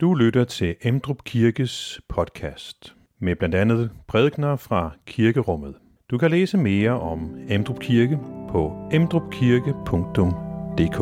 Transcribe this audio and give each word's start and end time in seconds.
Du 0.00 0.14
lytter 0.14 0.44
til 0.44 0.76
Emdrup 0.82 1.24
Kirkes 1.24 2.00
podcast 2.08 2.94
med 3.18 3.36
blandt 3.36 3.54
andet 3.54 3.90
prædikner 4.08 4.56
fra 4.56 4.90
kirkerummet. 5.06 5.74
Du 6.10 6.18
kan 6.18 6.30
læse 6.30 6.58
mere 6.58 7.00
om 7.00 7.36
Emdrup 7.48 7.80
Kirke 7.80 8.18
på 8.50 8.88
emdrupkirke.dk. 8.92 11.00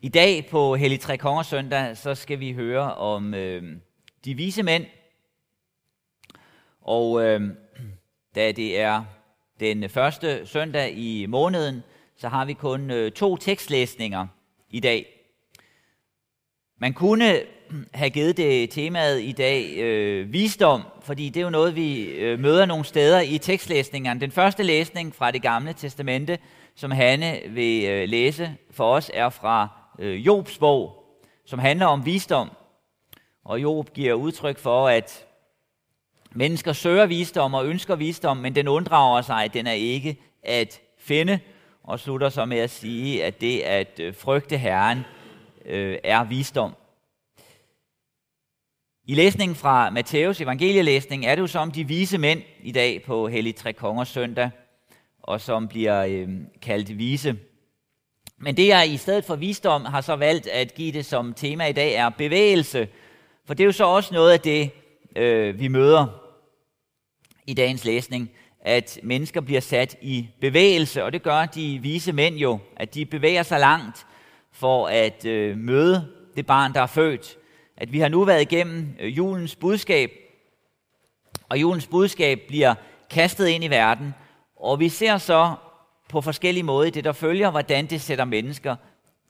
I 0.00 0.08
dag 0.08 0.48
på 0.50 0.74
Hellig 0.74 1.00
Tre 1.00 1.18
Kongers 1.18 1.46
søndag, 1.46 1.96
så 1.96 2.14
skal 2.14 2.40
vi 2.40 2.52
høre 2.52 2.94
om 2.94 3.34
øh, 3.34 3.62
de 4.24 4.34
vise 4.34 4.62
mænd. 4.62 4.84
Og 6.82 7.24
øh, 7.24 7.40
da 8.34 8.52
det 8.52 8.80
er 8.80 9.04
den 9.60 9.88
første 9.88 10.46
søndag 10.46 10.92
i 10.96 11.26
måneden, 11.26 11.82
så 12.16 12.28
har 12.28 12.44
vi 12.44 12.52
kun 12.52 12.90
øh, 12.90 13.12
to 13.12 13.36
tekstlæsninger 13.36 14.26
i 14.70 14.80
dag. 14.80 15.06
Man 16.80 16.92
kunne 16.92 17.40
have 17.94 18.10
givet 18.10 18.36
det 18.36 18.70
temaet 18.70 19.22
i 19.22 19.32
dag 19.32 19.76
øh, 19.76 20.32
visdom, 20.32 20.82
fordi 21.02 21.28
det 21.28 21.40
er 21.40 21.44
jo 21.44 21.50
noget, 21.50 21.76
vi 21.76 22.04
øh, 22.04 22.38
møder 22.38 22.66
nogle 22.66 22.84
steder 22.84 23.20
i 23.20 23.38
tekstlæsningerne. 23.38 24.20
Den 24.20 24.30
første 24.30 24.62
læsning 24.62 25.14
fra 25.14 25.30
det 25.30 25.42
gamle 25.42 25.72
testamente, 25.72 26.38
som 26.74 26.90
Hanne 26.90 27.40
vil 27.48 27.84
øh, 27.84 28.08
læse 28.08 28.56
for 28.70 28.94
os, 28.94 29.10
er 29.14 29.28
fra 29.28 29.68
øh, 29.98 30.26
Jobs 30.26 30.58
bog, 30.58 31.04
som 31.46 31.58
handler 31.58 31.86
om 31.86 32.06
visdom. 32.06 32.50
Og 33.44 33.62
Job 33.62 33.92
giver 33.92 34.14
udtryk 34.14 34.58
for, 34.58 34.88
at 34.88 35.26
mennesker 36.34 36.72
søger 36.72 37.06
visdom 37.06 37.54
og 37.54 37.66
ønsker 37.66 37.96
visdom, 37.96 38.36
men 38.36 38.54
den 38.54 38.68
unddrager 38.68 39.22
sig, 39.22 39.44
at 39.44 39.54
den 39.54 39.66
er 39.66 39.72
ikke 39.72 40.16
at 40.42 40.80
finde, 40.98 41.40
og 41.84 42.00
slutter 42.00 42.28
så 42.28 42.44
med 42.44 42.58
at 42.58 42.70
sige, 42.70 43.24
at 43.24 43.40
det 43.40 43.60
at 43.60 44.00
øh, 44.00 44.14
frygte 44.14 44.56
Herren 44.56 45.04
øh, 45.64 45.98
er 46.04 46.24
visdom. 46.24 46.74
I 49.04 49.14
læsningen 49.14 49.56
fra 49.56 49.90
Matthæus 49.90 50.40
evangelielæsning 50.40 51.26
er 51.26 51.34
det 51.34 51.42
jo 51.42 51.46
som 51.46 51.70
de 51.70 51.84
vise 51.84 52.18
mænd 52.18 52.42
i 52.62 52.72
dag 52.72 53.02
på 53.02 53.28
Hellig 53.28 53.56
Tre 53.56 53.72
Kongers 53.72 54.08
søndag, 54.08 54.50
og 55.22 55.40
som 55.40 55.68
bliver 55.68 56.04
øh, 56.04 56.28
kaldt 56.62 56.98
vise. 56.98 57.36
Men 58.38 58.56
det, 58.56 58.68
jeg 58.68 58.88
i 58.88 58.96
stedet 58.96 59.24
for 59.24 59.36
visdom 59.36 59.84
har 59.84 60.00
så 60.00 60.16
valgt 60.16 60.46
at 60.46 60.74
give 60.74 60.92
det 60.92 61.06
som 61.06 61.34
tema 61.34 61.66
i 61.66 61.72
dag, 61.72 61.94
er 61.94 62.08
bevægelse. 62.08 62.88
For 63.46 63.54
det 63.54 63.64
er 63.64 63.66
jo 63.66 63.72
så 63.72 63.84
også 63.84 64.14
noget 64.14 64.32
af 64.32 64.40
det, 64.40 64.70
øh, 65.16 65.60
vi 65.60 65.68
møder 65.68 66.21
i 67.46 67.54
dagens 67.54 67.84
læsning, 67.84 68.30
at 68.60 68.98
mennesker 69.02 69.40
bliver 69.40 69.60
sat 69.60 69.96
i 70.00 70.28
bevægelse, 70.40 71.04
og 71.04 71.12
det 71.12 71.22
gør 71.22 71.46
de 71.46 71.78
vise 71.82 72.12
mænd 72.12 72.36
jo, 72.36 72.58
at 72.76 72.94
de 72.94 73.06
bevæger 73.06 73.42
sig 73.42 73.60
langt 73.60 74.06
for 74.52 74.86
at 74.86 75.24
øh, 75.24 75.56
møde 75.56 76.08
det 76.36 76.46
barn, 76.46 76.74
der 76.74 76.80
er 76.80 76.86
født. 76.86 77.36
At 77.76 77.92
vi 77.92 77.98
har 77.98 78.08
nu 78.08 78.24
været 78.24 78.42
igennem 78.42 78.96
øh, 79.00 79.16
julens 79.16 79.56
budskab, 79.56 80.10
og 81.48 81.60
julens 81.60 81.86
budskab 81.86 82.40
bliver 82.48 82.74
kastet 83.10 83.48
ind 83.48 83.64
i 83.64 83.70
verden, 83.70 84.14
og 84.56 84.80
vi 84.80 84.88
ser 84.88 85.18
så 85.18 85.54
på 86.08 86.20
forskellige 86.20 86.64
måder 86.64 86.86
i 86.86 86.90
det, 86.90 87.04
der 87.04 87.12
følger, 87.12 87.50
hvordan 87.50 87.86
det 87.86 88.00
sætter 88.00 88.24
mennesker 88.24 88.76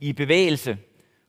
i 0.01 0.13
bevægelse. 0.13 0.79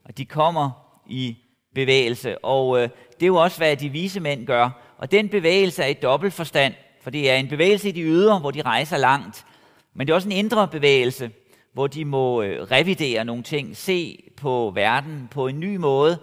Og 0.04 0.18
de 0.18 0.24
kommer 0.24 0.70
i 1.06 1.36
bevægelse. 1.74 2.44
Og 2.44 2.78
øh, 2.82 2.88
det 3.14 3.22
er 3.22 3.26
jo 3.26 3.36
også, 3.36 3.58
hvad 3.58 3.76
de 3.76 3.88
vise 3.88 4.20
mænd 4.20 4.46
gør. 4.46 4.83
Og 4.98 5.10
den 5.10 5.28
bevægelse 5.28 5.82
er 5.82 5.86
i 5.86 5.94
dobbelt 5.94 6.32
forstand. 6.32 6.74
For 7.02 7.10
det 7.10 7.30
er 7.30 7.36
en 7.36 7.48
bevægelse 7.48 7.88
i 7.88 7.92
de 7.92 8.02
ydre, 8.02 8.38
hvor 8.38 8.50
de 8.50 8.62
rejser 8.62 8.96
langt. 8.96 9.46
Men 9.94 10.06
det 10.06 10.12
er 10.12 10.14
også 10.14 10.28
en 10.28 10.36
indre 10.36 10.68
bevægelse, 10.68 11.30
hvor 11.72 11.86
de 11.86 12.04
må 12.04 12.42
øh, 12.42 12.62
revidere 12.62 13.24
nogle 13.24 13.42
ting, 13.42 13.76
se 13.76 14.30
på 14.36 14.72
verden 14.74 15.28
på 15.30 15.46
en 15.46 15.60
ny 15.60 15.76
måde, 15.76 16.18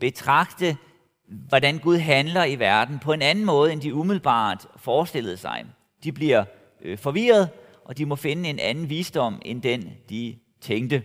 betragte, 0.00 0.76
hvordan 1.26 1.78
Gud 1.78 1.96
handler 1.98 2.44
i 2.44 2.58
verden 2.58 2.98
på 2.98 3.12
en 3.12 3.22
anden 3.22 3.44
måde, 3.44 3.72
end 3.72 3.80
de 3.80 3.94
umiddelbart 3.94 4.66
forestillede 4.76 5.36
sig. 5.36 5.64
De 6.04 6.12
bliver 6.12 6.44
øh, 6.82 6.98
forvirret, 6.98 7.48
og 7.84 7.98
de 7.98 8.06
må 8.06 8.16
finde 8.16 8.50
en 8.50 8.58
anden 8.58 8.90
visdom 8.90 9.42
end 9.44 9.62
den, 9.62 9.92
de 10.10 10.38
tænkte. 10.60 11.02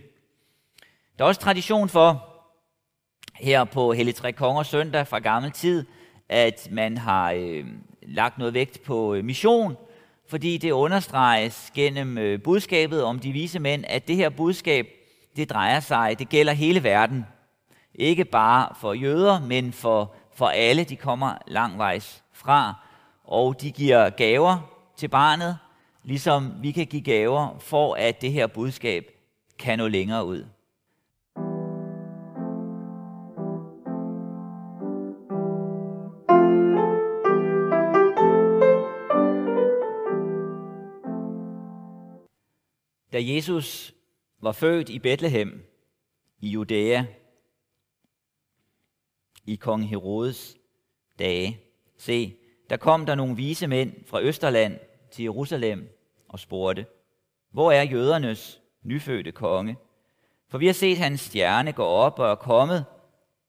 Der 1.18 1.24
er 1.24 1.28
også 1.28 1.40
tradition 1.40 1.88
for, 1.88 2.24
her 3.34 3.64
på 3.64 3.92
Hellig 3.92 4.14
Tre 4.14 4.32
Kongers 4.32 4.66
søndag 4.66 5.06
fra 5.06 5.18
gammel 5.18 5.50
tid, 5.50 5.84
at 6.28 6.68
man 6.70 6.98
har 6.98 7.32
øh, 7.32 7.64
lagt 8.02 8.38
noget 8.38 8.54
vægt 8.54 8.82
på 8.82 9.14
øh, 9.14 9.24
mission, 9.24 9.76
fordi 10.28 10.58
det 10.58 10.70
understreges 10.70 11.72
gennem 11.74 12.18
øh, 12.18 12.42
budskabet 12.42 13.04
om 13.04 13.18
de 13.18 13.32
vise 13.32 13.58
mænd, 13.58 13.84
at 13.88 14.08
det 14.08 14.16
her 14.16 14.28
budskab, 14.28 14.88
det 15.36 15.50
drejer 15.50 15.80
sig, 15.80 16.18
det 16.18 16.28
gælder 16.28 16.52
hele 16.52 16.82
verden. 16.82 17.26
Ikke 17.94 18.24
bare 18.24 18.74
for 18.80 18.92
jøder, 18.92 19.40
men 19.40 19.72
for, 19.72 20.14
for 20.34 20.46
alle, 20.46 20.84
de 20.84 20.96
kommer 20.96 21.34
langvejs 21.46 22.22
fra. 22.32 22.74
Og 23.24 23.60
de 23.60 23.70
giver 23.70 24.10
gaver 24.10 24.70
til 24.96 25.08
barnet, 25.08 25.58
ligesom 26.04 26.52
vi 26.60 26.72
kan 26.72 26.86
give 26.86 27.02
gaver 27.02 27.56
for, 27.58 27.94
at 27.94 28.20
det 28.20 28.32
her 28.32 28.46
budskab 28.46 29.04
kan 29.58 29.78
nå 29.78 29.88
længere 29.88 30.24
ud. 30.24 30.44
Da 43.18 43.22
Jesus 43.22 43.94
var 44.40 44.52
født 44.52 44.88
i 44.88 44.98
Bethlehem 44.98 45.62
i 46.40 46.48
Judæa 46.48 47.04
i 49.46 49.54
kong 49.56 49.88
Herodes 49.88 50.56
dage, 51.18 51.60
se, 51.96 52.36
der 52.70 52.76
kom 52.76 53.06
der 53.06 53.14
nogle 53.14 53.36
vise 53.36 53.66
mænd 53.66 54.04
fra 54.06 54.22
Østerland 54.22 54.78
til 55.10 55.22
Jerusalem 55.22 55.88
og 56.28 56.38
spurgte, 56.38 56.86
hvor 57.50 57.72
er 57.72 57.82
jødernes 57.82 58.60
nyfødte 58.82 59.32
konge? 59.32 59.76
For 60.48 60.58
vi 60.58 60.66
har 60.66 60.74
set 60.74 60.98
hans 60.98 61.20
stjerne 61.20 61.72
gå 61.72 61.84
op 61.84 62.18
og 62.18 62.30
er 62.30 62.34
kommet 62.34 62.84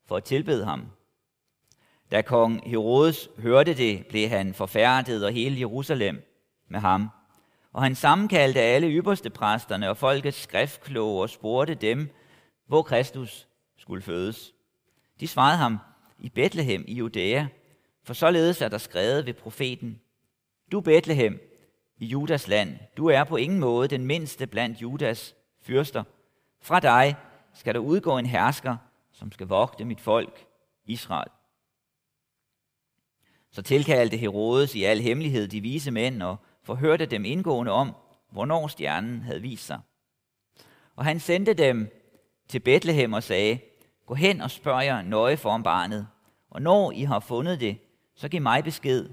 for 0.06 0.18
at 0.18 0.24
tilbede 0.24 0.66
ham. 0.66 0.86
Da 2.12 2.22
kong 2.22 2.70
Herodes 2.70 3.30
hørte 3.38 3.74
det, 3.74 4.08
blev 4.08 4.30
han 4.30 4.54
forfærdet 4.54 5.26
og 5.26 5.32
hele 5.32 5.60
Jerusalem 5.60 6.24
med 6.68 6.80
ham. 6.80 7.10
Og 7.74 7.84
han 7.84 7.96
sammenkaldte 7.96 8.60
alle 8.60 8.88
ypperste 8.88 9.30
præsterne 9.30 9.90
og 9.90 9.98
folkets 9.98 10.42
skriftkloge 10.42 11.22
og 11.22 11.30
spurgte 11.30 11.76
dem, 11.76 12.10
hvor 12.68 12.82
Kristus 12.82 13.48
skulle 13.78 14.02
fødes. 14.02 14.54
De 15.20 15.28
svarede 15.28 15.58
ham, 15.58 15.78
i 16.20 16.30
Bethlehem 16.30 16.86
i 16.88 16.94
Judæa, 16.94 17.48
for 18.04 18.14
således 18.14 18.62
er 18.62 18.68
der 18.68 18.78
skrevet 18.78 19.26
ved 19.26 19.34
profeten, 19.34 20.00
Du 20.72 20.82
Bethlehem, 20.82 21.40
i 21.98 22.06
Judas 22.06 22.48
land. 22.48 22.78
Du 22.98 23.08
er 23.08 23.24
på 23.24 23.36
ingen 23.36 23.60
måde 23.60 23.88
den 23.88 24.06
mindste 24.06 24.48
blandt 24.48 24.82
Judas 24.82 25.36
fyrster. 25.62 26.04
Fra 26.62 26.80
dig 26.80 27.16
skal 27.54 27.74
der 27.74 27.80
udgå 27.80 28.18
en 28.18 28.26
hersker, 28.26 28.78
som 29.12 29.32
skal 29.32 29.48
vogte 29.48 29.86
mit 29.86 30.02
folk, 30.02 30.46
Israel. 30.86 31.30
Så 33.52 33.62
tilkaldte 33.62 34.18
Herodes 34.18 34.76
i 34.76 34.84
al 34.84 35.02
hemmelighed 35.02 35.48
de 35.48 35.62
vise 35.62 35.92
mænd 35.92 36.24
og 36.24 36.38
forhørte 36.64 37.06
dem 37.06 37.26
indgående 37.26 37.72
om, 37.72 37.96
hvornår 38.32 38.68
stjernen 38.68 39.22
havde 39.22 39.42
vist 39.42 39.66
sig. 39.66 39.80
Og 40.96 41.06
han 41.06 41.20
sendte 41.20 41.54
dem 41.54 41.92
til 42.48 42.60
Bethlehem 42.60 43.14
og 43.14 43.24
sagde, 43.24 43.60
gå 44.06 44.14
hen 44.14 44.42
og 44.42 44.52
spørg 44.52 44.86
jer 44.86 45.02
nøje 45.02 45.38
for 45.38 45.50
om 45.50 45.64
barnet, 45.64 46.08
og 46.50 46.62
når 46.62 46.92
I 46.92 47.04
har 47.04 47.20
fundet 47.20 47.60
det, 47.60 47.78
så 48.16 48.30
giv 48.30 48.42
mig 48.42 48.64
besked, 48.64 49.10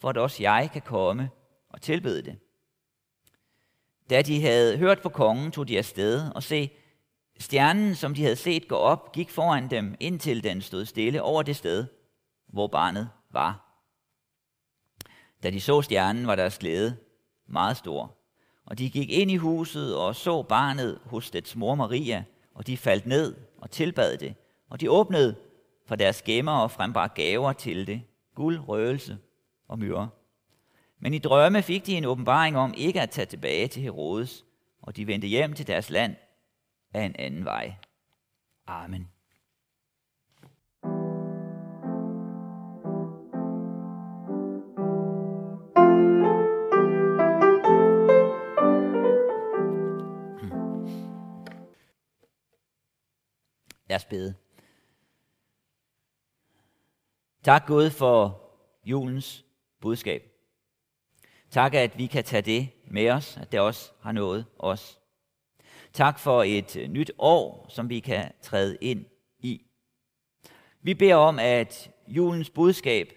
for 0.00 0.08
at 0.08 0.16
også 0.16 0.42
jeg 0.42 0.70
kan 0.72 0.82
komme 0.82 1.30
og 1.68 1.82
tilbede 1.82 2.22
det. 2.22 2.38
Da 4.10 4.22
de 4.22 4.40
havde 4.40 4.78
hørt 4.78 5.02
på 5.02 5.08
kongen, 5.08 5.50
tog 5.50 5.68
de 5.68 5.78
afsted 5.78 6.30
og 6.34 6.42
se, 6.42 6.70
stjernen, 7.38 7.94
som 7.94 8.14
de 8.14 8.22
havde 8.22 8.36
set 8.36 8.68
gå 8.68 8.76
op, 8.76 9.12
gik 9.12 9.30
foran 9.30 9.70
dem, 9.70 9.94
indtil 10.00 10.44
den 10.44 10.62
stod 10.62 10.84
stille 10.84 11.22
over 11.22 11.42
det 11.42 11.56
sted, 11.56 11.86
hvor 12.46 12.66
barnet 12.66 13.10
var. 13.30 13.67
Da 15.42 15.50
de 15.50 15.60
så 15.60 15.82
stjernen, 15.82 16.26
var 16.26 16.36
deres 16.36 16.58
glæde 16.58 16.96
meget 17.46 17.76
stor. 17.76 18.14
Og 18.66 18.78
de 18.78 18.90
gik 18.90 19.10
ind 19.10 19.30
i 19.30 19.36
huset 19.36 19.96
og 19.96 20.16
så 20.16 20.42
barnet 20.42 20.98
hos 21.04 21.30
dets 21.30 21.56
mor 21.56 21.74
Maria, 21.74 22.24
og 22.54 22.66
de 22.66 22.76
faldt 22.76 23.06
ned 23.06 23.36
og 23.58 23.70
tilbad 23.70 24.18
det. 24.18 24.34
Og 24.68 24.80
de 24.80 24.90
åbnede 24.90 25.36
for 25.86 25.96
deres 25.96 26.22
gemmer 26.22 26.52
og 26.52 26.70
frembar 26.70 27.08
gaver 27.08 27.52
til 27.52 27.86
det, 27.86 28.02
guld, 28.34 28.58
røgelse 28.68 29.18
og 29.68 29.78
myre. 29.78 30.08
Men 30.98 31.14
i 31.14 31.18
drømme 31.18 31.62
fik 31.62 31.86
de 31.86 31.96
en 31.96 32.04
åbenbaring 32.04 32.56
om 32.56 32.74
ikke 32.76 33.00
at 33.00 33.10
tage 33.10 33.26
tilbage 33.26 33.68
til 33.68 33.82
Herodes, 33.82 34.44
og 34.82 34.96
de 34.96 35.06
vendte 35.06 35.28
hjem 35.28 35.54
til 35.54 35.66
deres 35.66 35.90
land 35.90 36.16
af 36.94 37.02
en 37.02 37.16
anden 37.18 37.44
vej. 37.44 37.74
Amen. 38.66 39.08
Os 53.98 54.04
bede. 54.04 54.34
Tak 57.42 57.66
Gud 57.66 57.90
for 57.90 58.40
julens 58.84 59.44
budskab. 59.80 60.22
Tak, 61.50 61.74
at 61.74 61.98
vi 61.98 62.06
kan 62.06 62.24
tage 62.24 62.42
det 62.42 62.68
med 62.86 63.10
os, 63.10 63.36
at 63.36 63.52
det 63.52 63.60
også 63.60 63.92
har 64.00 64.12
nået 64.12 64.46
os. 64.58 65.00
Tak 65.92 66.18
for 66.18 66.42
et 66.42 66.76
øh, 66.76 66.88
nyt 66.88 67.10
år, 67.18 67.66
som 67.68 67.88
vi 67.88 68.00
kan 68.00 68.32
træde 68.42 68.78
ind 68.80 69.04
i. 69.38 69.62
Vi 70.82 70.94
beder 70.94 71.14
om, 71.14 71.38
at 71.38 71.90
julens 72.06 72.50
budskab 72.50 73.12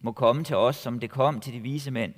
må 0.00 0.12
komme 0.12 0.44
til 0.44 0.56
os, 0.56 0.76
som 0.76 1.00
det 1.00 1.10
kom 1.10 1.40
til 1.40 1.52
de 1.52 1.60
vise 1.60 1.90
mænd. 1.90 2.14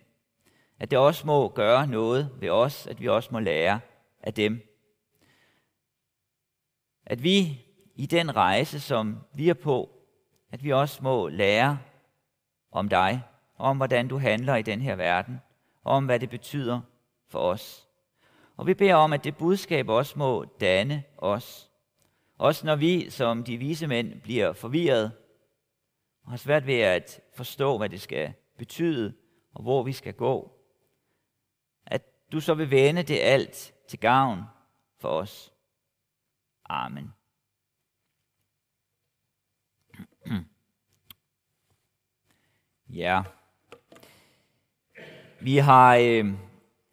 At 0.78 0.90
det 0.90 0.98
også 0.98 1.26
må 1.26 1.48
gøre 1.48 1.86
noget 1.86 2.30
ved 2.40 2.48
os, 2.48 2.86
at 2.86 3.00
vi 3.00 3.08
også 3.08 3.28
må 3.32 3.38
lære 3.38 3.80
af 4.20 4.34
dem. 4.34 4.60
At 7.06 7.22
vi 7.22 7.64
i 8.00 8.06
den 8.06 8.36
rejse, 8.36 8.80
som 8.80 9.18
vi 9.32 9.48
er 9.48 9.54
på, 9.54 9.90
at 10.50 10.64
vi 10.64 10.72
også 10.72 11.02
må 11.02 11.28
lære 11.28 11.78
om 12.72 12.88
dig, 12.88 13.22
om 13.58 13.76
hvordan 13.76 14.08
du 14.08 14.18
handler 14.18 14.56
i 14.56 14.62
den 14.62 14.80
her 14.80 14.96
verden, 14.96 15.40
og 15.84 15.92
om 15.92 16.04
hvad 16.04 16.20
det 16.20 16.30
betyder 16.30 16.80
for 17.28 17.38
os. 17.38 17.88
Og 18.56 18.66
vi 18.66 18.74
beder 18.74 18.94
om, 18.94 19.12
at 19.12 19.24
det 19.24 19.36
budskab 19.36 19.88
også 19.88 20.18
må 20.18 20.44
danne 20.44 21.02
os. 21.18 21.70
Også 22.38 22.66
når 22.66 22.76
vi 22.76 23.10
som 23.10 23.44
de 23.44 23.56
vise 23.56 23.86
mænd 23.86 24.20
bliver 24.20 24.52
forvirret 24.52 25.12
og 26.24 26.30
har 26.30 26.36
svært 26.36 26.66
ved 26.66 26.80
at 26.80 27.20
forstå, 27.34 27.78
hvad 27.78 27.88
det 27.88 28.00
skal 28.00 28.32
betyde, 28.58 29.14
og 29.54 29.62
hvor 29.62 29.82
vi 29.82 29.92
skal 29.92 30.14
gå. 30.14 30.52
At 31.86 32.02
du 32.32 32.40
så 32.40 32.54
vil 32.54 32.70
vende 32.70 33.02
det 33.02 33.18
alt 33.20 33.72
til 33.88 33.98
gavn 33.98 34.42
for 34.98 35.08
os. 35.08 35.52
Amen. 36.68 37.12
Ja. 42.94 43.22
Vi 45.40 45.56
har 45.56 45.96
øh, 45.96 46.24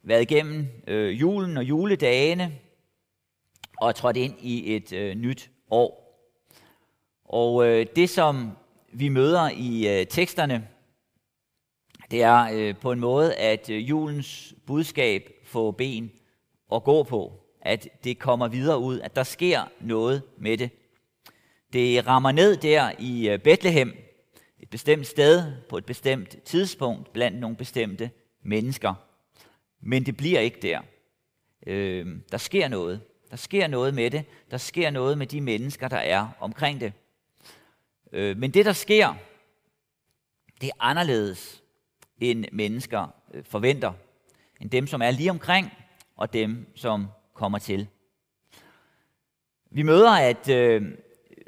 været 0.02 0.22
igennem 0.22 0.66
øh, 0.86 1.20
julen 1.20 1.56
og 1.56 1.64
juledagene 1.64 2.52
og 3.80 3.94
trådt 3.94 4.16
ind 4.16 4.34
i 4.40 4.76
et 4.76 4.92
øh, 4.92 5.14
nyt 5.14 5.50
år. 5.70 6.20
Og 7.24 7.66
øh, 7.66 7.86
det, 7.96 8.10
som 8.10 8.50
vi 8.92 9.08
møder 9.08 9.50
i 9.56 10.00
øh, 10.00 10.06
teksterne, 10.06 10.68
det 12.10 12.22
er 12.22 12.48
øh, 12.52 12.76
på 12.76 12.92
en 12.92 13.00
måde, 13.00 13.34
at 13.34 13.70
øh, 13.70 13.88
julens 13.88 14.54
budskab 14.66 15.30
får 15.44 15.70
ben 15.70 16.10
at 16.72 16.84
gå 16.84 17.02
på. 17.02 17.32
At 17.62 17.88
det 18.04 18.18
kommer 18.18 18.48
videre 18.48 18.78
ud, 18.78 19.00
at 19.00 19.16
der 19.16 19.22
sker 19.22 19.60
noget 19.80 20.22
med 20.36 20.58
det. 20.58 20.70
Det 21.72 22.06
rammer 22.06 22.32
ned 22.32 22.56
der 22.56 22.92
i 22.98 23.28
øh, 23.28 23.38
Bethlehem, 23.38 24.07
et 24.68 24.70
bestemt 24.70 25.06
sted 25.06 25.52
på 25.68 25.78
et 25.78 25.84
bestemt 25.84 26.42
tidspunkt 26.44 27.12
blandt 27.12 27.38
nogle 27.38 27.56
bestemte 27.56 28.10
mennesker. 28.42 28.94
Men 29.80 30.06
det 30.06 30.16
bliver 30.16 30.40
ikke 30.40 30.58
der. 30.62 30.80
Øh, 31.66 32.06
der 32.32 32.38
sker 32.38 32.68
noget. 32.68 33.00
Der 33.30 33.36
sker 33.36 33.66
noget 33.66 33.94
med 33.94 34.10
det. 34.10 34.24
Der 34.50 34.56
sker 34.56 34.90
noget 34.90 35.18
med 35.18 35.26
de 35.26 35.40
mennesker, 35.40 35.88
der 35.88 35.96
er 35.96 36.28
omkring 36.40 36.80
det. 36.80 36.92
Øh, 38.12 38.36
men 38.36 38.50
det, 38.50 38.66
der 38.66 38.72
sker, 38.72 39.14
det 40.60 40.68
er 40.68 40.76
anderledes, 40.80 41.62
end 42.20 42.44
mennesker 42.52 43.14
øh, 43.34 43.44
forventer. 43.44 43.92
End 44.60 44.70
dem, 44.70 44.86
som 44.86 45.02
er 45.02 45.10
lige 45.10 45.30
omkring, 45.30 45.72
og 46.16 46.32
dem, 46.32 46.66
som 46.74 47.06
kommer 47.34 47.58
til. 47.58 47.88
Vi 49.70 49.82
møder, 49.82 50.10
at 50.10 50.48
øh, 50.48 50.82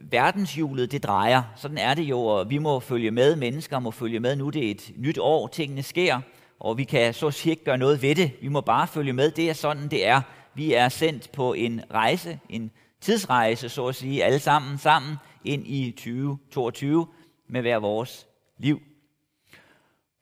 verdenshjulet 0.00 0.92
det 0.92 1.02
drejer. 1.02 1.42
Sådan 1.56 1.78
er 1.78 1.94
det 1.94 2.02
jo, 2.02 2.20
og 2.20 2.50
vi 2.50 2.58
må 2.58 2.80
følge 2.80 3.10
med. 3.10 3.36
Mennesker 3.36 3.78
må 3.78 3.90
følge 3.90 4.20
med. 4.20 4.36
Nu 4.36 4.50
det 4.50 4.66
er 4.66 4.70
et 4.70 4.92
nyt 4.96 5.18
år, 5.18 5.46
tingene 5.46 5.82
sker, 5.82 6.20
og 6.60 6.78
vi 6.78 6.84
kan 6.84 7.14
så 7.14 7.26
at 7.26 7.34
sige 7.34 7.50
ikke 7.50 7.64
gøre 7.64 7.78
noget 7.78 8.02
ved 8.02 8.14
det. 8.14 8.32
Vi 8.40 8.48
må 8.48 8.60
bare 8.60 8.86
følge 8.86 9.12
med. 9.12 9.30
Det 9.30 9.50
er 9.50 9.52
sådan, 9.52 9.88
det 9.88 10.06
er. 10.06 10.20
Vi 10.54 10.72
er 10.72 10.88
sendt 10.88 11.32
på 11.32 11.52
en 11.52 11.80
rejse, 11.90 12.40
en 12.48 12.70
tidsrejse, 13.00 13.68
så 13.68 13.86
at 13.86 13.94
sige, 13.94 14.24
alle 14.24 14.38
sammen 14.38 14.78
sammen 14.78 15.16
ind 15.44 15.66
i 15.66 15.90
2022 15.90 17.06
med 17.48 17.60
hver 17.60 17.78
vores 17.78 18.26
liv. 18.58 18.80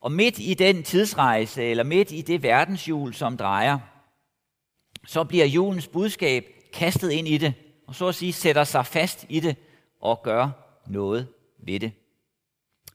Og 0.01 0.13
midt 0.13 0.39
i 0.39 0.55
den 0.55 0.83
tidsrejse, 0.83 1.65
eller 1.65 1.85
midt 1.85 2.13
i 2.13 2.21
det 2.21 2.43
verdenshjul, 2.43 3.15
som 3.15 3.37
drejer, 3.37 3.79
så 5.07 5.25
bliver 5.25 5.47
julens 5.47 5.89
budskab 5.89 6.45
kastet 6.73 7.11
ind 7.11 7.29
i 7.29 7.39
det, 7.39 7.55
og 7.87 7.95
så 7.95 8.07
at 8.07 8.15
sige 8.15 8.33
sætter 8.33 8.65
sig 8.65 8.87
fast 8.87 9.27
i 9.29 9.41
det 9.41 9.57
og 10.01 10.23
gør 10.23 10.51
noget 10.87 11.29
ved 11.59 11.81
det. 11.81 11.93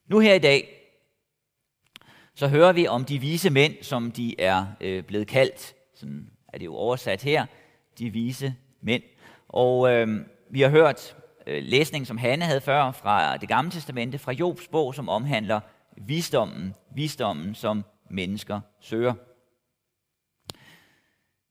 Nu 0.06 0.18
her 0.18 0.34
i 0.34 0.38
dag, 0.38 0.68
så 2.34 2.48
hører 2.48 2.72
vi 2.72 2.86
om 2.86 3.04
de 3.04 3.18
vise 3.18 3.50
mænd, 3.50 3.82
som 3.82 4.12
de 4.12 4.40
er 4.40 4.66
øh, 4.80 5.04
blevet 5.04 5.26
kaldt. 5.26 5.74
Sådan 5.94 6.30
er 6.48 6.58
det 6.58 6.64
jo 6.64 6.74
oversat 6.74 7.22
her, 7.22 7.46
de 7.98 8.10
vise 8.10 8.54
mænd. 8.80 9.02
Og 9.48 9.92
øh, 9.92 10.08
vi 10.50 10.60
har 10.60 10.68
hørt 10.68 11.16
øh, 11.46 11.62
læsningen, 11.62 12.06
som 12.06 12.16
Hanne 12.16 12.44
havde 12.44 12.60
før 12.60 12.92
fra 12.92 13.36
det 13.36 13.48
gamle 13.48 13.70
testamente, 13.70 14.18
fra 14.18 14.32
Jobs 14.32 14.68
bog, 14.68 14.94
som 14.94 15.08
omhandler 15.08 15.60
visdommen, 15.96 16.74
visdommen 16.94 17.54
som 17.54 17.84
mennesker 18.10 18.60
søger. 18.80 19.14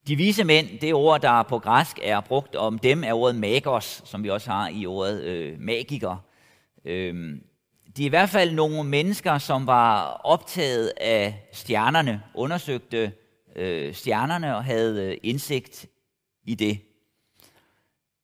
De 0.08 0.16
vise 0.16 0.44
mænd, 0.44 0.80
det 0.80 0.94
ord, 0.94 1.22
der 1.22 1.44
på 1.44 1.60
græsk 1.60 2.00
er 2.02 2.22
brugt 2.22 2.56
om 2.56 2.80
dem, 2.80 3.04
er 3.04 3.14
ordet 3.14 3.36
magos, 3.36 4.02
som 4.06 4.24
vi 4.24 4.30
også 4.30 4.52
har 4.52 4.70
i 4.70 4.86
ordet 4.86 5.24
øh, 5.24 5.60
magiker. 5.60 6.18
Øhm, 6.86 7.44
de 7.98 8.02
er 8.02 8.06
i 8.06 8.10
hvert 8.10 8.30
fald 8.30 8.52
nogle 8.52 8.84
mennesker, 8.84 9.38
som 9.38 9.68
var 9.68 10.04
optaget 10.24 10.94
af 10.98 11.50
stjernerne, 11.54 12.24
undersøgte 12.34 13.12
øh, 13.56 13.94
stjernerne 13.94 14.56
og 14.56 14.64
havde 14.64 15.04
øh, 15.04 15.18
indsigt 15.24 15.86
i 16.44 16.56
det. 16.56 16.82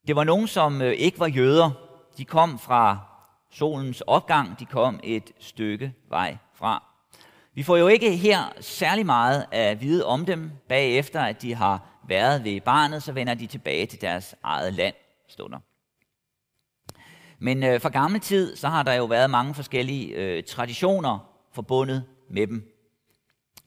Det 0.08 0.16
var 0.16 0.24
nogen, 0.24 0.48
som 0.48 0.82
øh, 0.82 0.94
ikke 0.94 1.20
var 1.20 1.28
jøder. 1.28 1.72
De 2.18 2.25
kom 2.25 2.60
fra 2.60 2.98
solens 3.52 4.02
opgang, 4.02 4.60
de 4.60 4.66
kom 4.66 5.00
et 5.04 5.32
stykke 5.40 5.94
vej 6.10 6.38
fra. 6.56 6.88
Vi 7.54 7.63
får 7.63 7.78
jo 7.78 7.88
ikke 7.88 8.16
her 8.16 8.53
særlig 8.60 9.06
meget 9.06 9.46
at 9.51 9.82
vide 9.82 10.06
om 10.06 10.25
dem. 10.25 10.51
Bagefter, 10.68 11.22
at 11.22 11.41
de 11.41 11.56
har 11.56 12.01
været 12.08 12.44
ved 12.44 12.62
barnet, 12.62 13.03
så 13.03 13.12
vender 13.12 13.34
de 13.34 13.48
tilbage 13.48 13.86
til 13.86 14.01
deres 14.01 14.36
eget 14.44 14.74
land, 14.74 14.96
stunder. 15.27 15.60
Men 17.39 17.63
øh, 17.63 17.82
fra 17.82 17.89
gammel 17.89 18.22
tid, 18.22 18.56
så 18.56 18.68
har 18.68 18.84
der 18.84 18.94
jo 18.94 19.06
været 19.06 19.29
mange 19.29 19.53
forskellige 19.53 20.15
øh, 20.15 20.44
traditioner 20.44 21.20
forbundet 21.53 22.03
med 22.29 22.48
dem. 22.48 22.75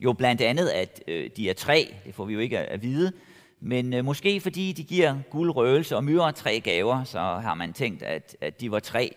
Jo 0.00 0.12
blandt 0.12 0.40
andet, 0.40 0.68
at 0.68 1.02
øh, 1.08 1.30
de 1.36 1.50
er 1.50 1.54
tre, 1.54 1.94
det 2.06 2.14
får 2.14 2.24
vi 2.24 2.32
jo 2.32 2.38
ikke 2.38 2.58
at, 2.58 2.66
at 2.66 2.82
vide, 2.82 3.12
men 3.60 3.94
øh, 3.94 4.04
måske 4.04 4.40
fordi 4.40 4.72
de 4.72 4.84
giver 4.84 5.18
guld, 5.30 5.50
røgelse 5.50 5.96
og 5.96 6.04
myre 6.04 6.32
tre 6.32 6.60
gaver, 6.60 7.04
så 7.04 7.18
har 7.18 7.54
man 7.54 7.72
tænkt, 7.72 8.02
at, 8.02 8.36
at 8.40 8.60
de 8.60 8.70
var 8.70 8.78
tre. 8.78 9.16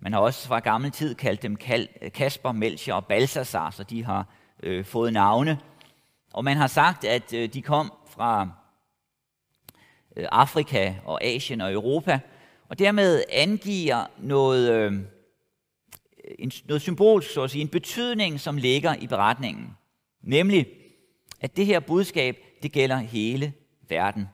Man 0.00 0.12
har 0.12 0.20
også 0.20 0.48
fra 0.48 0.58
gammel 0.58 0.90
tid 0.90 1.14
kaldt 1.14 1.42
dem 1.42 1.56
Kasper, 2.14 2.52
Melchior 2.52 2.96
og 2.96 3.06
Balsasar, 3.06 3.70
så 3.70 3.84
de 3.84 4.04
har 4.04 4.26
øh, 4.62 4.84
fået 4.84 5.12
navne. 5.12 5.58
Og 6.32 6.44
man 6.44 6.56
har 6.56 6.66
sagt, 6.66 7.04
at 7.04 7.32
øh, 7.32 7.48
de 7.48 7.62
kom 7.62 7.92
fra 8.06 8.48
øh, 10.16 10.26
Afrika 10.32 10.94
og 11.04 11.24
Asien 11.24 11.60
og 11.60 11.72
Europa, 11.72 12.20
og 12.68 12.78
dermed 12.78 13.24
angiver 13.32 14.06
noget, 14.18 14.72
øh, 14.72 14.92
en, 16.38 16.52
noget 16.64 16.82
symbolsk, 16.82 17.30
så 17.30 17.42
at 17.42 17.50
sige, 17.50 17.62
en 17.62 17.68
betydning, 17.68 18.40
som 18.40 18.56
ligger 18.56 18.94
i 18.94 19.06
beretningen. 19.06 19.76
Nemlig, 20.22 20.66
at 21.40 21.56
det 21.56 21.66
her 21.66 21.80
budskab, 21.80 22.36
det 22.62 22.72
gælder 22.72 22.96
hele 22.96 23.52
verden. 23.88 24.28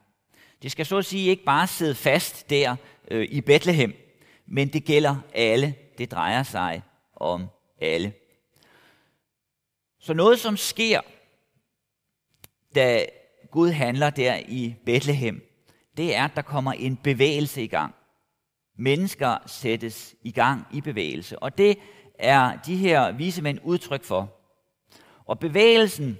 Det 0.62 0.72
skal 0.72 0.86
så 0.86 0.98
at 0.98 1.04
sige 1.04 1.30
ikke 1.30 1.44
bare 1.44 1.66
sidde 1.66 1.94
fast 1.94 2.50
der 2.50 2.76
øh, 3.10 3.28
i 3.30 3.40
Bethlehem, 3.40 3.94
men 4.46 4.68
det 4.68 4.84
gælder 4.84 5.16
alle. 5.34 5.74
Det 5.98 6.10
drejer 6.10 6.42
sig 6.42 6.82
om 7.16 7.46
alle. 7.80 8.12
Så 9.98 10.14
noget, 10.14 10.40
som 10.40 10.56
sker, 10.56 11.00
da 12.74 13.06
Gud 13.50 13.70
handler 13.70 14.10
der 14.10 14.40
i 14.48 14.74
Bethlehem, 14.84 15.42
det 15.96 16.14
er, 16.14 16.24
at 16.24 16.36
der 16.36 16.42
kommer 16.42 16.72
en 16.72 16.96
bevægelse 16.96 17.62
i 17.62 17.66
gang. 17.66 17.94
Mennesker 18.76 19.38
sættes 19.46 20.14
i 20.22 20.30
gang 20.30 20.66
i 20.72 20.80
bevægelse, 20.80 21.38
og 21.38 21.58
det 21.58 21.78
er 22.18 22.56
de 22.56 22.76
her 22.76 23.12
vise 23.12 23.42
mænd 23.42 23.58
udtryk 23.62 24.04
for. 24.04 24.40
Og 25.24 25.38
bevægelsen 25.38 26.18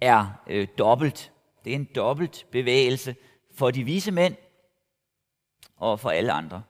er 0.00 0.42
øh, 0.46 0.68
dobbelt. 0.78 1.32
Det 1.64 1.70
er 1.70 1.74
en 1.74 1.88
dobbelt 1.94 2.46
bevægelse 2.50 3.16
for 3.54 3.70
de 3.70 3.84
vise 3.84 4.10
mænd 4.10 4.36
og 5.78 6.00
for 6.00 6.10
alle 6.10 6.32
andre. 6.32 6.62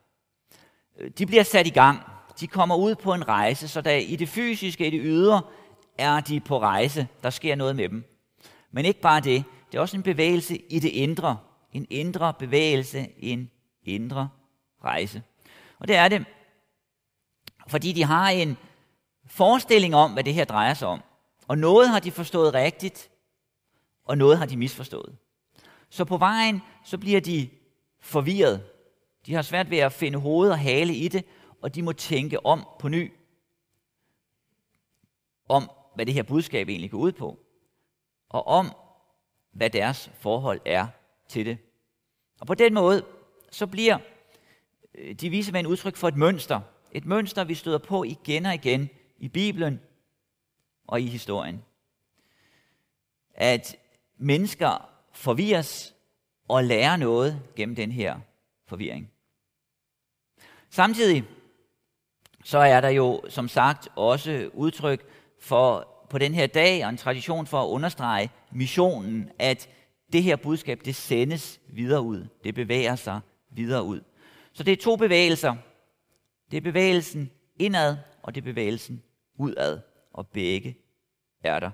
Øh, 0.97 1.11
de 1.17 1.25
bliver 1.25 1.43
sat 1.43 1.67
i 1.67 1.69
gang. 1.69 2.01
De 2.39 2.47
kommer 2.47 2.75
ud 2.75 2.95
på 2.95 3.13
en 3.13 3.27
rejse, 3.27 3.67
så 3.67 3.81
der 3.81 3.91
i 3.91 4.15
det 4.15 4.29
fysiske, 4.29 4.87
i 4.87 4.89
det 4.89 5.01
ydre, 5.03 5.41
er 5.97 6.19
de 6.19 6.39
på 6.39 6.59
rejse. 6.59 7.07
Der 7.23 7.29
sker 7.29 7.55
noget 7.55 7.75
med 7.75 7.89
dem. 7.89 8.03
Men 8.71 8.85
ikke 8.85 9.01
bare 9.01 9.21
det. 9.21 9.43
Det 9.71 9.77
er 9.77 9.81
også 9.81 9.97
en 9.97 10.03
bevægelse 10.03 10.57
i 10.57 10.79
det 10.79 10.89
indre. 10.89 11.37
En 11.73 11.87
indre 11.89 12.33
bevægelse, 12.33 13.07
en 13.17 13.51
indre 13.83 14.29
rejse. 14.83 15.23
Og 15.79 15.87
det 15.87 15.95
er 15.95 16.07
det, 16.07 16.25
fordi 17.67 17.91
de 17.91 18.03
har 18.03 18.29
en 18.29 18.57
forestilling 19.25 19.95
om, 19.95 20.13
hvad 20.13 20.23
det 20.23 20.33
her 20.33 20.45
drejer 20.45 20.73
sig 20.73 20.87
om. 20.87 21.01
Og 21.47 21.57
noget 21.57 21.89
har 21.89 21.99
de 21.99 22.11
forstået 22.11 22.53
rigtigt, 22.53 23.09
og 24.05 24.17
noget 24.17 24.37
har 24.37 24.45
de 24.45 24.57
misforstået. 24.57 25.15
Så 25.89 26.05
på 26.05 26.17
vejen, 26.17 26.61
så 26.83 26.97
bliver 26.97 27.21
de 27.21 27.49
forvirret. 28.01 28.63
De 29.25 29.33
har 29.33 29.41
svært 29.41 29.69
ved 29.69 29.77
at 29.77 29.93
finde 29.93 30.19
hoved 30.19 30.49
og 30.49 30.59
hale 30.59 30.95
i 30.95 31.07
det, 31.07 31.25
og 31.61 31.75
de 31.75 31.81
må 31.81 31.93
tænke 31.93 32.45
om 32.45 32.67
på 32.79 32.87
ny. 32.87 33.13
Om, 35.49 35.69
hvad 35.95 36.05
det 36.05 36.13
her 36.13 36.23
budskab 36.23 36.69
egentlig 36.69 36.91
går 36.91 36.97
ud 36.97 37.11
på. 37.11 37.39
Og 38.29 38.47
om, 38.47 38.71
hvad 39.51 39.69
deres 39.69 40.11
forhold 40.13 40.61
er 40.65 40.87
til 41.27 41.45
det. 41.45 41.57
Og 42.39 42.47
på 42.47 42.53
den 42.53 42.73
måde, 42.73 43.05
så 43.51 43.67
bliver 43.67 43.97
øh, 44.95 45.15
de 45.15 45.29
vise 45.29 45.51
mænd 45.51 45.67
udtryk 45.67 45.95
for 45.95 46.07
et 46.07 46.15
mønster. 46.15 46.61
Et 46.91 47.05
mønster, 47.05 47.43
vi 47.43 47.55
støder 47.55 47.77
på 47.77 48.03
igen 48.03 48.45
og 48.45 48.53
igen 48.53 48.89
i 49.17 49.27
Bibelen 49.27 49.81
og 50.87 51.01
i 51.01 51.07
historien. 51.07 51.63
At 53.33 53.75
mennesker 54.17 54.89
forvirres 55.13 55.95
og 56.47 56.63
lærer 56.63 56.95
noget 56.95 57.41
gennem 57.55 57.75
den 57.75 57.91
her 57.91 58.19
forvirring. 58.69 59.11
Samtidig 60.69 61.23
så 62.43 62.57
er 62.57 62.81
der 62.81 62.89
jo 62.89 63.21
som 63.29 63.47
sagt 63.47 63.87
også 63.95 64.49
udtryk 64.53 65.05
for 65.39 65.87
på 66.09 66.17
den 66.17 66.33
her 66.33 66.47
dag 66.47 66.83
og 66.83 66.89
en 66.89 66.97
tradition 66.97 67.47
for 67.47 67.61
at 67.61 67.67
understrege 67.67 68.29
missionen, 68.51 69.31
at 69.39 69.69
det 70.13 70.23
her 70.23 70.35
budskab, 70.35 70.81
det 70.85 70.95
sendes 70.95 71.59
videre 71.67 72.01
ud. 72.01 72.27
Det 72.43 72.55
bevæger 72.55 72.95
sig 72.95 73.19
videre 73.49 73.83
ud. 73.83 74.01
Så 74.53 74.63
det 74.63 74.71
er 74.71 74.77
to 74.77 74.95
bevægelser. 74.95 75.55
Det 76.51 76.57
er 76.57 76.61
bevægelsen 76.61 77.31
indad, 77.59 77.97
og 78.23 78.35
det 78.35 78.41
er 78.41 78.45
bevægelsen 78.45 79.03
udad. 79.37 79.79
Og 80.13 80.27
begge 80.27 80.77
er 81.43 81.59
der. 81.59 81.71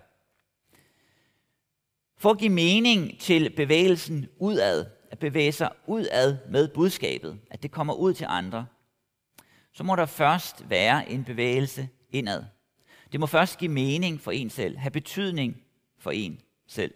For 2.17 2.29
at 2.29 2.37
give 2.37 2.51
mening 2.51 3.19
til 3.19 3.49
bevægelsen 3.55 4.27
udad, 4.37 4.85
at 5.15 5.19
bevæge 5.19 5.51
sig 5.51 5.69
udad 5.87 6.37
med 6.49 6.67
budskabet, 6.67 7.39
at 7.51 7.63
det 7.63 7.71
kommer 7.71 7.93
ud 7.93 8.13
til 8.13 8.25
andre, 8.29 8.65
så 9.73 9.83
må 9.83 9.95
der 9.95 10.05
først 10.05 10.69
være 10.69 11.09
en 11.09 11.23
bevægelse 11.23 11.89
indad. 12.11 12.43
Det 13.11 13.19
må 13.19 13.25
først 13.25 13.57
give 13.57 13.71
mening 13.71 14.21
for 14.21 14.31
en 14.31 14.49
selv, 14.49 14.77
have 14.77 14.91
betydning 14.91 15.63
for 15.99 16.11
en 16.11 16.41
selv. 16.67 16.93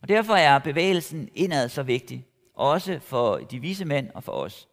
Og 0.00 0.08
derfor 0.08 0.34
er 0.34 0.58
bevægelsen 0.58 1.28
indad 1.34 1.68
så 1.68 1.82
vigtig, 1.82 2.26
også 2.54 2.98
for 2.98 3.36
de 3.36 3.60
vise 3.60 3.84
mænd 3.84 4.10
og 4.14 4.24
for 4.24 4.32
os. 4.32 4.68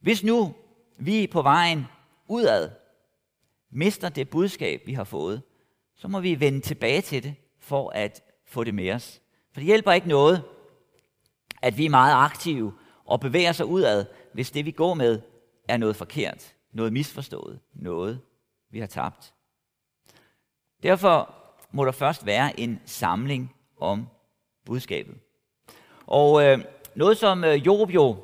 Hvis 0.00 0.24
nu 0.24 0.54
vi 0.96 1.26
på 1.26 1.42
vejen 1.42 1.84
udad 2.28 2.70
mister 3.70 4.08
det 4.08 4.30
budskab, 4.30 4.82
vi 4.86 4.92
har 4.92 5.04
fået, 5.04 5.42
så 5.96 6.08
må 6.08 6.20
vi 6.20 6.40
vende 6.40 6.60
tilbage 6.60 7.00
til 7.00 7.22
det 7.22 7.34
for 7.58 7.90
at 7.90 8.22
få 8.44 8.64
det 8.64 8.74
med 8.74 8.92
os. 8.92 9.20
For 9.52 9.60
det 9.60 9.66
hjælper 9.66 9.92
ikke 9.92 10.08
noget, 10.08 10.44
at 11.62 11.78
vi 11.78 11.86
er 11.86 11.90
meget 11.90 12.14
aktive 12.14 12.72
og 13.04 13.20
bevæger 13.20 13.52
sig 13.52 13.66
udad, 13.66 14.04
hvis 14.32 14.50
det 14.50 14.64
vi 14.64 14.70
går 14.70 14.94
med 14.94 15.20
er 15.68 15.76
noget 15.76 15.96
forkert, 15.96 16.54
noget 16.72 16.92
misforstået, 16.92 17.60
noget 17.74 18.20
vi 18.70 18.80
har 18.80 18.86
tabt. 18.86 19.34
Derfor 20.82 21.34
må 21.72 21.84
der 21.84 21.92
først 21.92 22.26
være 22.26 22.60
en 22.60 22.80
samling 22.84 23.54
om 23.80 24.06
budskabet. 24.64 25.14
Og 26.06 26.44
øh, 26.44 26.58
noget 26.94 27.16
som 27.16 27.44
øh, 27.44 27.66
Job 27.66 27.90
jo 27.90 28.16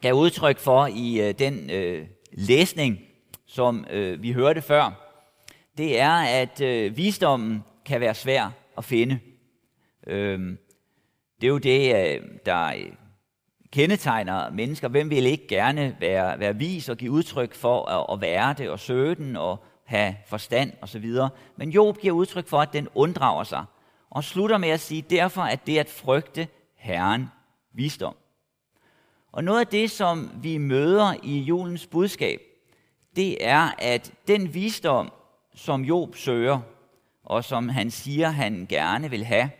gav 0.00 0.12
udtryk 0.12 0.58
for 0.58 0.86
i 0.86 1.28
øh, 1.28 1.34
den 1.38 1.70
øh, 1.70 2.06
læsning, 2.32 2.98
som 3.46 3.86
øh, 3.90 4.22
vi 4.22 4.32
hørte 4.32 4.62
før, 4.62 5.10
det 5.78 6.00
er, 6.00 6.12
at 6.12 6.60
øh, 6.60 6.96
visdommen 6.96 7.62
kan 7.84 8.00
være 8.00 8.14
svær 8.14 8.50
at 8.78 8.84
finde. 8.84 9.18
Øh, 10.06 10.56
det 11.40 11.46
er 11.46 11.50
jo 11.50 11.58
det, 11.58 11.96
øh, 11.96 12.22
der 12.46 12.66
øh, 12.66 12.92
kendetegner 13.72 14.50
mennesker. 14.50 14.88
Hvem 14.88 15.10
vil 15.10 15.26
ikke 15.26 15.48
gerne 15.48 15.96
være, 16.00 16.38
være 16.38 16.56
vis 16.56 16.88
og 16.88 16.96
give 16.96 17.10
udtryk 17.10 17.54
for 17.54 17.84
at, 17.84 18.06
at 18.12 18.20
være 18.20 18.54
det 18.58 18.70
og 18.70 18.80
søge 18.80 19.14
den 19.14 19.36
og 19.36 19.64
have 19.84 20.16
forstand 20.26 20.72
osv. 20.80 21.14
Men 21.56 21.70
Job 21.70 21.98
giver 21.98 22.14
udtryk 22.14 22.48
for, 22.48 22.58
at 22.58 22.72
den 22.72 22.88
unddrager 22.94 23.44
sig 23.44 23.64
og 24.10 24.24
slutter 24.24 24.58
med 24.58 24.68
at 24.68 24.80
sige, 24.80 25.02
derfor 25.02 25.42
at 25.42 25.66
det 25.66 25.78
at 25.78 25.90
frygte 25.90 26.48
Herren 26.76 27.26
visdom. 27.72 28.16
Og 29.32 29.44
noget 29.44 29.60
af 29.60 29.66
det, 29.66 29.90
som 29.90 30.30
vi 30.42 30.58
møder 30.58 31.14
i 31.22 31.38
julens 31.38 31.86
budskab, 31.86 32.40
det 33.16 33.46
er, 33.46 33.70
at 33.78 34.12
den 34.28 34.54
visdom, 34.54 35.12
som 35.54 35.84
Job 35.84 36.16
søger, 36.16 36.60
og 37.24 37.44
som 37.44 37.68
han 37.68 37.90
siger, 37.90 38.28
han 38.28 38.66
gerne 38.68 39.10
vil 39.10 39.24
have, 39.24 39.50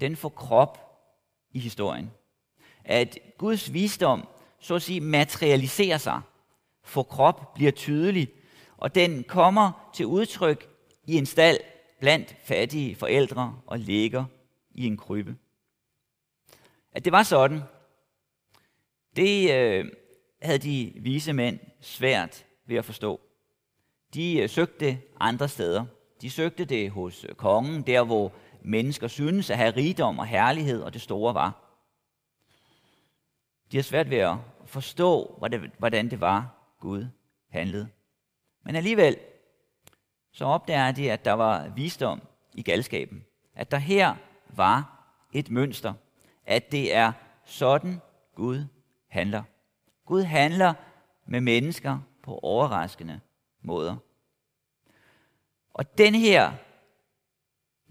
den 0.00 0.16
får 0.16 0.28
krop 0.28 0.78
i 1.50 1.58
historien. 1.58 2.10
At 2.84 3.18
Guds 3.38 3.72
visdom, 3.72 4.28
så 4.58 4.74
at 4.74 4.82
sige, 4.82 5.00
materialiserer 5.00 5.98
sig, 5.98 6.20
får 6.84 7.02
krop, 7.02 7.54
bliver 7.54 7.72
tydelig, 7.72 8.28
og 8.76 8.94
den 8.94 9.24
kommer 9.24 9.90
til 9.94 10.06
udtryk 10.06 10.68
i 11.06 11.16
en 11.16 11.26
stald 11.26 11.58
blandt 12.00 12.36
fattige 12.44 12.94
forældre 12.94 13.60
og 13.66 13.78
ligger 13.78 14.24
i 14.70 14.86
en 14.86 14.96
krybbe. 14.96 15.36
At 16.92 17.04
det 17.04 17.12
var 17.12 17.22
sådan, 17.22 17.60
det 19.16 19.54
øh, 19.54 19.86
havde 20.42 20.58
de 20.58 20.92
vise 20.96 21.32
mænd 21.32 21.58
svært 21.80 22.46
ved 22.66 22.76
at 22.76 22.84
forstå. 22.84 23.20
De 24.14 24.38
øh, 24.38 24.48
søgte 24.48 24.98
andre 25.20 25.48
steder. 25.48 25.84
De 26.22 26.30
søgte 26.30 26.64
det 26.64 26.90
hos 26.90 27.24
øh, 27.24 27.34
kongen, 27.34 27.82
der 27.82 28.02
hvor 28.02 28.32
mennesker 28.64 29.08
synes 29.08 29.50
at 29.50 29.56
have 29.56 29.76
rigdom 29.76 30.18
og 30.18 30.26
herlighed, 30.26 30.82
og 30.82 30.94
det 30.94 31.00
store 31.00 31.34
var. 31.34 31.60
De 33.72 33.76
har 33.76 33.82
svært 33.82 34.10
ved 34.10 34.18
at 34.18 34.36
forstå, 34.66 35.38
hvordan 35.78 36.10
det 36.10 36.20
var, 36.20 36.54
Gud 36.80 37.06
handlede. 37.48 37.88
Men 38.62 38.76
alligevel, 38.76 39.16
så 40.32 40.44
opdager 40.44 40.92
de, 40.92 41.12
at 41.12 41.24
der 41.24 41.32
var 41.32 41.68
visdom 41.68 42.22
i 42.54 42.62
galskaben. 42.62 43.24
At 43.54 43.70
der 43.70 43.78
her 43.78 44.14
var 44.48 45.06
et 45.32 45.50
mønster. 45.50 45.94
At 46.46 46.72
det 46.72 46.94
er 46.94 47.12
sådan, 47.44 48.00
Gud 48.34 48.64
handler. 49.08 49.42
Gud 50.06 50.22
handler 50.22 50.74
med 51.26 51.40
mennesker 51.40 51.98
på 52.22 52.38
overraskende 52.38 53.20
måder. 53.62 53.96
Og 55.74 55.98
den 55.98 56.14
her, 56.14 56.52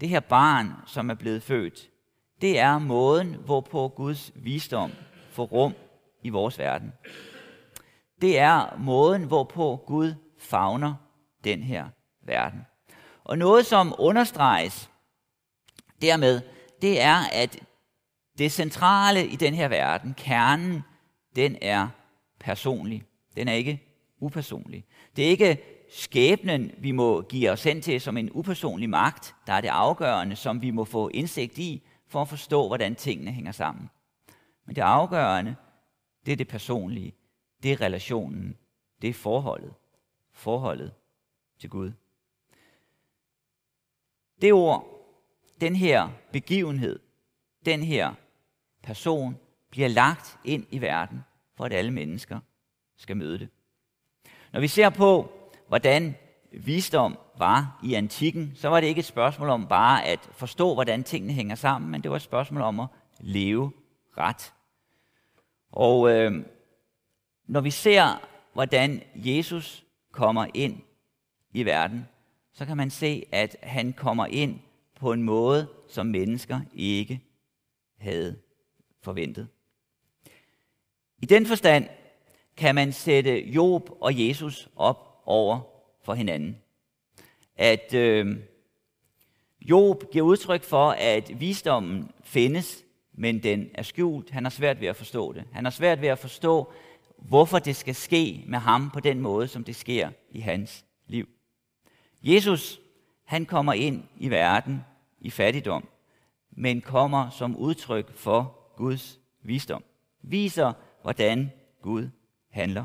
det 0.00 0.08
her 0.08 0.20
barn, 0.20 0.72
som 0.86 1.10
er 1.10 1.14
blevet 1.14 1.42
født, 1.42 1.90
det 2.40 2.58
er 2.58 2.78
måden, 2.78 3.34
hvorpå 3.34 3.88
Guds 3.88 4.32
visdom 4.34 4.92
får 5.30 5.44
rum 5.44 5.74
i 6.22 6.28
vores 6.28 6.58
verden. 6.58 6.92
Det 8.20 8.38
er 8.38 8.76
måden, 8.78 9.24
hvorpå 9.24 9.76
Gud 9.86 10.14
favner 10.38 10.94
den 11.44 11.62
her 11.62 11.86
verden. 12.22 12.60
Og 13.24 13.38
noget, 13.38 13.66
som 13.66 13.94
understreges 13.98 14.90
dermed, 16.02 16.40
det 16.82 17.00
er, 17.00 17.16
at 17.32 17.58
det 18.38 18.52
centrale 18.52 19.26
i 19.26 19.36
den 19.36 19.54
her 19.54 19.68
verden, 19.68 20.14
kernen, 20.14 20.82
den 21.36 21.56
er 21.62 21.88
personlig. 22.40 23.02
Den 23.36 23.48
er 23.48 23.52
ikke 23.52 23.82
upersonlig. 24.20 24.84
Det 25.16 25.24
er 25.24 25.28
ikke 25.28 25.62
skæbnen, 25.94 26.70
vi 26.78 26.90
må 26.90 27.22
give 27.22 27.50
os 27.50 27.64
hen 27.64 27.82
til 27.82 28.00
som 28.00 28.16
en 28.16 28.30
upersonlig 28.32 28.90
magt, 28.90 29.34
der 29.46 29.52
er 29.52 29.60
det 29.60 29.68
afgørende, 29.68 30.36
som 30.36 30.62
vi 30.62 30.70
må 30.70 30.84
få 30.84 31.08
indsigt 31.08 31.58
i, 31.58 31.82
for 32.06 32.22
at 32.22 32.28
forstå, 32.28 32.66
hvordan 32.66 32.94
tingene 32.94 33.32
hænger 33.32 33.52
sammen. 33.52 33.90
Men 34.66 34.76
det 34.76 34.82
afgørende, 34.82 35.56
det 36.26 36.32
er 36.32 36.36
det 36.36 36.48
personlige, 36.48 37.14
det 37.62 37.72
er 37.72 37.80
relationen, 37.80 38.56
det 39.02 39.10
er 39.10 39.14
forholdet, 39.14 39.74
forholdet 40.32 40.92
til 41.58 41.70
Gud. 41.70 41.92
Det 44.40 44.52
ord, 44.52 45.06
den 45.60 45.76
her 45.76 46.08
begivenhed, 46.32 46.98
den 47.64 47.82
her 47.82 48.14
person, 48.82 49.36
bliver 49.70 49.88
lagt 49.88 50.38
ind 50.44 50.66
i 50.70 50.80
verden, 50.80 51.24
for 51.56 51.64
at 51.64 51.72
alle 51.72 51.90
mennesker 51.90 52.40
skal 52.96 53.16
møde 53.16 53.38
det. 53.38 53.48
Når 54.52 54.60
vi 54.60 54.68
ser 54.68 54.90
på, 54.90 55.32
hvordan 55.68 56.14
visdom 56.52 57.18
var 57.38 57.80
i 57.82 57.94
antikken, 57.94 58.52
så 58.54 58.68
var 58.68 58.80
det 58.80 58.86
ikke 58.86 58.98
et 58.98 59.04
spørgsmål 59.04 59.48
om 59.48 59.66
bare 59.66 60.04
at 60.04 60.20
forstå, 60.32 60.74
hvordan 60.74 61.04
tingene 61.04 61.32
hænger 61.32 61.54
sammen, 61.54 61.90
men 61.90 62.02
det 62.02 62.10
var 62.10 62.16
et 62.16 62.22
spørgsmål 62.22 62.62
om 62.62 62.80
at 62.80 62.86
leve 63.20 63.72
ret. 64.18 64.52
Og 65.72 66.10
øh, 66.10 66.44
når 67.46 67.60
vi 67.60 67.70
ser, 67.70 68.20
hvordan 68.52 69.02
Jesus 69.14 69.84
kommer 70.12 70.46
ind 70.54 70.80
i 71.52 71.64
verden, 71.64 72.08
så 72.52 72.66
kan 72.66 72.76
man 72.76 72.90
se, 72.90 73.24
at 73.32 73.56
han 73.62 73.92
kommer 73.92 74.26
ind 74.26 74.60
på 74.94 75.12
en 75.12 75.22
måde, 75.22 75.68
som 75.88 76.06
mennesker 76.06 76.60
ikke 76.74 77.20
havde 77.98 78.38
forventet. 79.02 79.48
I 81.22 81.26
den 81.26 81.46
forstand 81.46 81.88
kan 82.56 82.74
man 82.74 82.92
sætte 82.92 83.50
Job 83.50 83.90
og 84.00 84.28
Jesus 84.28 84.68
op 84.76 85.13
over 85.26 85.60
for 86.02 86.14
hinanden. 86.14 86.56
At 87.56 87.94
øh, 87.94 88.36
Job 89.60 90.10
giver 90.12 90.24
udtryk 90.24 90.62
for, 90.62 90.90
at 90.90 91.40
visdommen 91.40 92.10
findes, 92.24 92.84
men 93.12 93.42
den 93.42 93.70
er 93.74 93.82
skjult. 93.82 94.30
Han 94.30 94.44
har 94.44 94.50
svært 94.50 94.80
ved 94.80 94.88
at 94.88 94.96
forstå 94.96 95.32
det. 95.32 95.44
Han 95.52 95.64
har 95.64 95.70
svært 95.70 96.00
ved 96.00 96.08
at 96.08 96.18
forstå, 96.18 96.72
hvorfor 97.18 97.58
det 97.58 97.76
skal 97.76 97.94
ske 97.94 98.44
med 98.46 98.58
ham 98.58 98.90
på 98.90 99.00
den 99.00 99.20
måde, 99.20 99.48
som 99.48 99.64
det 99.64 99.76
sker 99.76 100.10
i 100.30 100.40
hans 100.40 100.84
liv. 101.06 101.28
Jesus, 102.22 102.80
han 103.24 103.46
kommer 103.46 103.72
ind 103.72 104.02
i 104.16 104.30
verden 104.30 104.84
i 105.20 105.30
fattigdom, 105.30 105.88
men 106.50 106.80
kommer 106.80 107.30
som 107.30 107.56
udtryk 107.56 108.16
for 108.16 108.58
Guds 108.76 109.20
visdom. 109.42 109.84
Viser, 110.22 110.72
hvordan 111.02 111.52
Gud 111.82 112.08
handler. 112.50 112.84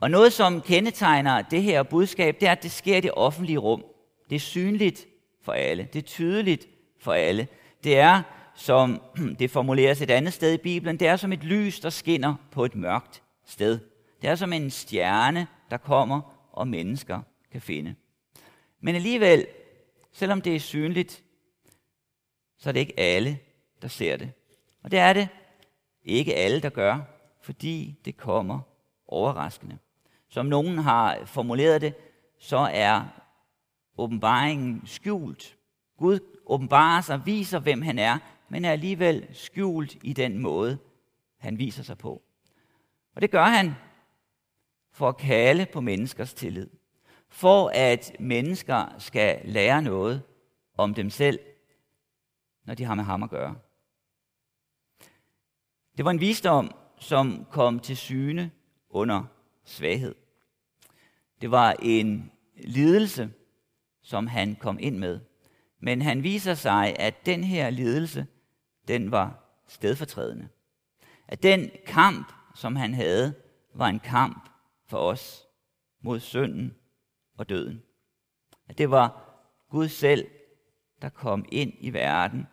Og 0.00 0.10
noget, 0.10 0.32
som 0.32 0.60
kendetegner 0.60 1.42
det 1.42 1.62
her 1.62 1.82
budskab, 1.82 2.40
det 2.40 2.48
er, 2.48 2.52
at 2.52 2.62
det 2.62 2.70
sker 2.70 2.96
i 2.96 3.00
det 3.00 3.10
offentlige 3.12 3.58
rum. 3.58 3.84
Det 4.30 4.36
er 4.36 4.40
synligt 4.40 5.06
for 5.42 5.52
alle. 5.52 5.88
Det 5.92 5.98
er 5.98 6.06
tydeligt 6.06 6.66
for 7.00 7.12
alle. 7.12 7.48
Det 7.84 7.98
er, 7.98 8.22
som 8.54 9.02
det 9.38 9.50
formuleres 9.50 10.02
et 10.02 10.10
andet 10.10 10.32
sted 10.32 10.54
i 10.54 10.56
Bibelen, 10.56 11.00
det 11.00 11.08
er 11.08 11.16
som 11.16 11.32
et 11.32 11.44
lys, 11.44 11.80
der 11.80 11.90
skinner 11.90 12.34
på 12.50 12.64
et 12.64 12.74
mørkt 12.74 13.22
sted. 13.46 13.78
Det 14.22 14.30
er 14.30 14.34
som 14.34 14.52
en 14.52 14.70
stjerne, 14.70 15.46
der 15.70 15.76
kommer, 15.76 16.48
og 16.52 16.68
mennesker 16.68 17.20
kan 17.52 17.60
finde. 17.60 17.94
Men 18.80 18.94
alligevel, 18.94 19.46
selvom 20.12 20.40
det 20.40 20.56
er 20.56 20.60
synligt, 20.60 21.22
så 22.58 22.68
er 22.68 22.72
det 22.72 22.80
ikke 22.80 23.00
alle, 23.00 23.38
der 23.82 23.88
ser 23.88 24.16
det. 24.16 24.32
Og 24.82 24.90
det 24.90 24.98
er 24.98 25.12
det 25.12 25.28
ikke 26.04 26.34
alle, 26.34 26.60
der 26.60 26.70
gør, 26.70 27.00
fordi 27.42 28.00
det 28.04 28.16
kommer 28.16 28.60
overraskende. 29.08 29.78
Som 30.28 30.46
nogen 30.46 30.78
har 30.78 31.24
formuleret 31.24 31.80
det, 31.80 31.94
så 32.38 32.58
er 32.72 33.04
åbenbaringen 33.98 34.86
skjult. 34.86 35.56
Gud 35.98 36.18
åbenbarer 36.46 37.00
sig, 37.00 37.22
viser, 37.26 37.58
hvem 37.58 37.82
han 37.82 37.98
er, 37.98 38.18
men 38.48 38.64
er 38.64 38.72
alligevel 38.72 39.26
skjult 39.32 39.96
i 40.02 40.12
den 40.12 40.38
måde, 40.38 40.78
han 41.38 41.58
viser 41.58 41.82
sig 41.82 41.98
på. 41.98 42.22
Og 43.14 43.22
det 43.22 43.30
gør 43.30 43.44
han 43.44 43.74
for 44.92 45.08
at 45.08 45.16
kalde 45.16 45.66
på 45.66 45.80
menneskers 45.80 46.34
tillid. 46.34 46.70
For 47.28 47.70
at 47.74 48.16
mennesker 48.20 48.94
skal 48.98 49.40
lære 49.44 49.82
noget 49.82 50.22
om 50.76 50.94
dem 50.94 51.10
selv, 51.10 51.38
når 52.64 52.74
de 52.74 52.84
har 52.84 52.94
med 52.94 53.04
ham 53.04 53.22
at 53.22 53.30
gøre. 53.30 53.54
Det 55.96 56.04
var 56.04 56.10
en 56.10 56.20
visdom, 56.20 56.70
som 56.98 57.46
kom 57.50 57.80
til 57.80 57.96
syne 57.96 58.50
under 58.90 59.24
svaghed. 59.68 60.14
Det 61.40 61.50
var 61.50 61.76
en 61.82 62.32
lidelse, 62.56 63.30
som 64.02 64.26
han 64.26 64.56
kom 64.56 64.78
ind 64.80 64.98
med. 64.98 65.20
Men 65.80 66.02
han 66.02 66.22
viser 66.22 66.54
sig, 66.54 66.96
at 66.98 67.26
den 67.26 67.44
her 67.44 67.70
lidelse, 67.70 68.26
den 68.88 69.10
var 69.10 69.44
stedfortrædende. 69.66 70.48
At 71.28 71.42
den 71.42 71.70
kamp, 71.86 72.32
som 72.54 72.76
han 72.76 72.94
havde, 72.94 73.34
var 73.74 73.88
en 73.88 74.00
kamp 74.00 74.48
for 74.86 74.98
os 74.98 75.46
mod 76.00 76.20
synden 76.20 76.74
og 77.38 77.48
døden. 77.48 77.82
At 78.68 78.78
det 78.78 78.90
var 78.90 79.24
Gud 79.70 79.88
selv, 79.88 80.26
der 81.02 81.08
kom 81.08 81.44
ind 81.52 81.72
i 81.80 81.92
verden 81.92 82.46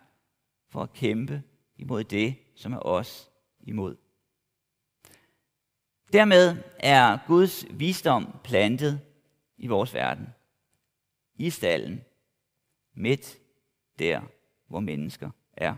for 0.70 0.82
at 0.82 0.92
kæmpe 0.92 1.42
imod 1.76 2.04
det, 2.04 2.36
som 2.56 2.72
er 2.72 2.86
os 2.86 3.30
imod. 3.60 3.96
Dermed 6.12 6.56
er 6.78 7.18
Guds 7.26 7.66
visdom 7.70 8.38
plantet 8.44 9.00
i 9.58 9.66
vores 9.66 9.94
verden. 9.94 10.26
I 11.34 11.50
stallen. 11.50 12.04
Midt 12.94 13.38
der, 13.98 14.20
hvor 14.66 14.80
mennesker 14.80 15.30
er. 15.52 15.74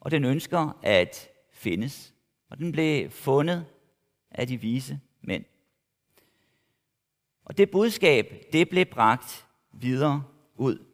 Og 0.00 0.10
den 0.10 0.24
ønsker 0.24 0.78
at 0.82 1.28
findes. 1.52 2.14
Og 2.50 2.58
den 2.58 2.72
blev 2.72 3.10
fundet 3.10 3.66
af 4.30 4.46
de 4.46 4.60
vise 4.60 5.00
mænd. 5.20 5.44
Og 7.44 7.58
det 7.58 7.70
budskab, 7.70 8.44
det 8.52 8.68
blev 8.68 8.84
bragt 8.84 9.46
videre 9.72 10.24
ud. 10.54 10.84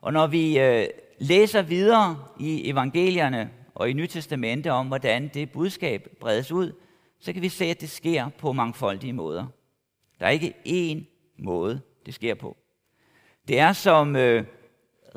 Og 0.00 0.12
når 0.12 0.26
vi 0.26 0.58
øh, 0.58 0.86
læser 1.18 1.62
videre 1.62 2.28
i 2.40 2.70
evangelierne 2.70 3.50
og 3.82 3.90
i 3.90 3.92
Nytestamentet 3.92 4.72
om, 4.72 4.86
hvordan 4.86 5.28
det 5.28 5.52
budskab 5.52 6.08
bredes 6.20 6.52
ud, 6.52 6.72
så 7.20 7.32
kan 7.32 7.42
vi 7.42 7.48
se, 7.48 7.64
at 7.64 7.80
det 7.80 7.90
sker 7.90 8.28
på 8.28 8.52
mangfoldige 8.52 9.12
måder. 9.12 9.46
Der 10.20 10.26
er 10.26 10.30
ikke 10.30 10.54
én 10.66 11.04
måde, 11.38 11.80
det 12.06 12.14
sker 12.14 12.34
på. 12.34 12.56
Det 13.48 13.58
er 13.58 13.72
som 13.72 14.16
øh, 14.16 14.44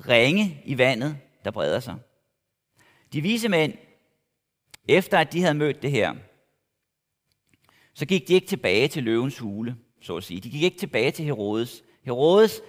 ringe 0.07 0.61
i 0.65 0.77
vandet, 0.77 1.17
der 1.43 1.51
breder 1.51 1.79
sig. 1.79 1.95
De 3.13 3.21
vise 3.21 3.49
mænd, 3.49 3.73
efter 4.87 5.19
at 5.19 5.33
de 5.33 5.41
havde 5.41 5.55
mødt 5.55 5.81
det 5.81 5.91
her, 5.91 6.15
så 7.93 8.05
gik 8.05 8.27
de 8.27 8.33
ikke 8.33 8.47
tilbage 8.47 8.87
til 8.87 9.03
løvens 9.03 9.39
hule, 9.39 9.75
så 10.01 10.17
at 10.17 10.23
sige. 10.23 10.41
De 10.41 10.49
gik 10.49 10.63
ikke 10.63 10.77
tilbage 10.77 11.11
til 11.11 11.25
Herodes. 11.25 11.83
Herodes 12.03 12.61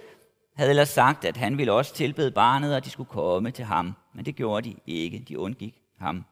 havde 0.55 0.69
ellers 0.69 0.89
sagt, 0.89 1.25
at 1.25 1.37
han 1.37 1.57
ville 1.57 1.73
også 1.73 1.93
tilbede 1.93 2.31
barnet, 2.31 2.75
og 2.75 2.85
de 2.85 2.89
skulle 2.89 3.09
komme 3.09 3.51
til 3.51 3.65
ham. 3.65 3.93
Men 4.13 4.25
det 4.25 4.35
gjorde 4.35 4.69
de 4.69 4.75
ikke. 4.85 5.25
De 5.27 5.39
undgik 5.39 5.81
ham. 5.99 6.25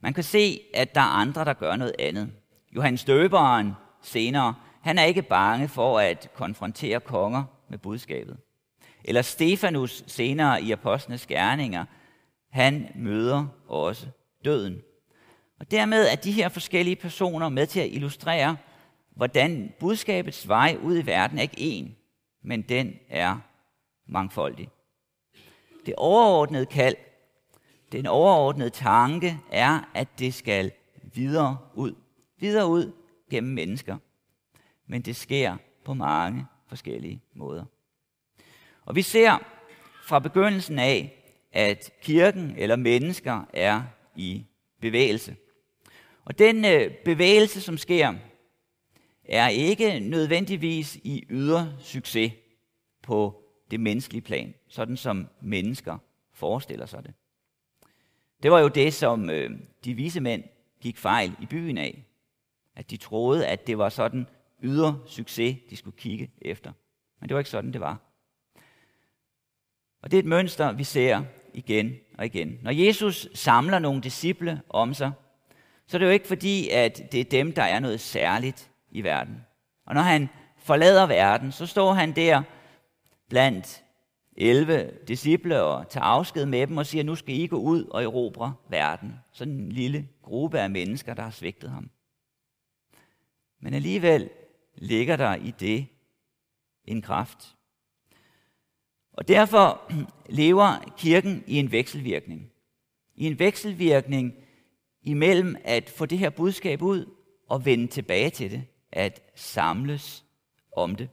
Man 0.00 0.14
kan 0.14 0.24
se, 0.24 0.60
at 0.74 0.94
der 0.94 1.00
er 1.00 1.04
andre, 1.04 1.44
der 1.44 1.52
gør 1.52 1.76
noget 1.76 1.94
andet. 1.98 2.32
Johannes 2.76 3.04
Døberen 3.04 3.72
senere, 4.02 4.54
han 4.80 4.98
er 4.98 5.04
ikke 5.04 5.22
bange 5.22 5.68
for 5.68 5.98
at 5.98 6.30
konfrontere 6.34 7.00
konger 7.00 7.44
med 7.68 7.78
budskabet. 7.78 8.36
Eller 9.04 9.22
Stefanus 9.22 10.04
senere 10.06 10.62
i 10.62 10.72
Apostlenes 10.72 11.26
Gerninger, 11.26 11.84
han 12.50 12.88
møder 12.94 13.46
også 13.68 14.06
døden. 14.44 14.82
Og 15.60 15.70
dermed 15.70 16.08
er 16.08 16.16
de 16.16 16.32
her 16.32 16.48
forskellige 16.48 16.96
personer 16.96 17.48
med 17.48 17.66
til 17.66 17.80
at 17.80 17.88
illustrere, 17.90 18.56
hvordan 19.10 19.72
budskabets 19.80 20.48
vej 20.48 20.78
ud 20.82 20.98
i 20.98 21.06
verden 21.06 21.38
er 21.38 21.42
ikke 21.42 21.60
en, 21.60 21.96
men 22.42 22.62
den 22.62 22.94
er 23.08 23.38
mangfoldig. 24.06 24.68
Det 25.86 25.94
overordnede 25.96 26.66
kald, 26.66 26.96
den 27.92 28.06
overordnede 28.06 28.70
tanke 28.70 29.38
er, 29.50 29.90
at 29.94 30.18
det 30.18 30.34
skal 30.34 30.72
videre 31.14 31.58
ud. 31.74 31.94
Videre 32.38 32.66
ud 32.66 32.92
gennem 33.30 33.52
mennesker. 33.52 33.96
Men 34.86 35.02
det 35.02 35.16
sker 35.16 35.56
på 35.84 35.94
mange 35.94 36.46
forskellige 36.66 37.22
måder. 37.34 37.64
Og 38.84 38.96
vi 38.96 39.02
ser 39.02 39.38
fra 40.04 40.18
begyndelsen 40.18 40.78
af, 40.78 41.18
at 41.52 41.90
kirken 42.02 42.54
eller 42.56 42.76
mennesker 42.76 43.44
er 43.52 43.82
i 44.16 44.46
bevægelse. 44.80 45.36
Og 46.24 46.38
den 46.38 46.64
øh, 46.64 46.94
bevægelse, 47.04 47.60
som 47.60 47.78
sker, 47.78 48.14
er 49.24 49.48
ikke 49.48 50.00
nødvendigvis 50.00 50.96
i 50.96 51.24
ydre 51.30 51.72
succes 51.78 52.32
på 53.02 53.42
det 53.70 53.80
menneskelige 53.80 54.22
plan, 54.22 54.54
sådan 54.68 54.96
som 54.96 55.28
mennesker 55.40 55.98
forestiller 56.32 56.86
sig 56.86 57.04
det. 57.04 57.14
Det 58.42 58.50
var 58.50 58.60
jo 58.60 58.68
det, 58.68 58.94
som 58.94 59.30
øh, 59.30 59.50
de 59.84 59.94
vise 59.94 60.20
mænd 60.20 60.44
gik 60.80 60.98
fejl 60.98 61.36
i 61.40 61.46
byen 61.46 61.78
af. 61.78 62.04
At 62.76 62.90
de 62.90 62.96
troede, 62.96 63.46
at 63.46 63.66
det 63.66 63.78
var 63.78 63.88
sådan 63.88 64.26
ydre 64.62 64.98
succes, 65.06 65.56
de 65.70 65.76
skulle 65.76 65.96
kigge 65.96 66.30
efter. 66.42 66.72
Men 67.20 67.28
det 67.28 67.34
var 67.34 67.40
ikke 67.40 67.50
sådan, 67.50 67.72
det 67.72 67.80
var. 67.80 67.98
Og 70.02 70.10
det 70.10 70.16
er 70.16 70.22
et 70.22 70.28
mønster, 70.28 70.72
vi 70.72 70.84
ser 70.84 71.22
igen 71.54 71.96
og 72.18 72.26
igen. 72.26 72.58
Når 72.62 72.70
Jesus 72.70 73.28
samler 73.34 73.78
nogle 73.78 74.00
disciple 74.00 74.62
om 74.68 74.94
sig, 74.94 75.12
så 75.86 75.96
er 75.96 75.98
det 75.98 76.06
jo 76.06 76.10
ikke 76.10 76.28
fordi, 76.28 76.68
at 76.68 77.12
det 77.12 77.20
er 77.20 77.24
dem, 77.24 77.52
der 77.52 77.62
er 77.62 77.78
noget 77.78 78.00
særligt 78.00 78.70
i 78.90 79.04
verden. 79.04 79.46
Og 79.86 79.94
når 79.94 80.02
han 80.02 80.28
forlader 80.56 81.06
verden, 81.06 81.52
så 81.52 81.66
står 81.66 81.92
han 81.92 82.16
der 82.16 82.42
blandt 83.28 83.84
11 84.36 84.90
disciple 85.08 85.62
og 85.62 85.88
tager 85.88 86.04
afsked 86.04 86.46
med 86.46 86.66
dem 86.66 86.76
og 86.76 86.86
siger, 86.86 87.04
nu 87.04 87.14
skal 87.14 87.34
I 87.34 87.46
gå 87.46 87.56
ud 87.56 87.84
og 87.84 88.02
erobre 88.02 88.54
verden. 88.68 89.14
Sådan 89.32 89.54
en 89.54 89.72
lille 89.72 90.08
gruppe 90.22 90.60
af 90.60 90.70
mennesker, 90.70 91.14
der 91.14 91.22
har 91.22 91.30
svigtet 91.30 91.70
ham. 91.70 91.90
Men 93.60 93.74
alligevel 93.74 94.30
ligger 94.74 95.16
der 95.16 95.34
i 95.34 95.50
det 95.60 95.86
en 96.84 97.02
kraft. 97.02 97.56
Og 99.12 99.28
derfor 99.28 99.92
lever 100.40 100.94
kirken 100.98 101.44
i 101.46 101.56
en 101.58 101.72
vekselvirkning. 101.72 102.50
I 103.14 103.26
en 103.26 103.38
vekselvirkning 103.38 104.34
imellem 105.02 105.56
at 105.64 105.90
få 105.90 106.06
det 106.06 106.18
her 106.18 106.30
budskab 106.30 106.82
ud 106.82 107.14
og 107.48 107.64
vende 107.64 107.86
tilbage 107.86 108.30
til 108.30 108.50
det, 108.50 108.64
at 108.92 109.22
samles 109.34 110.24
om 110.76 110.96
det, 110.96 111.08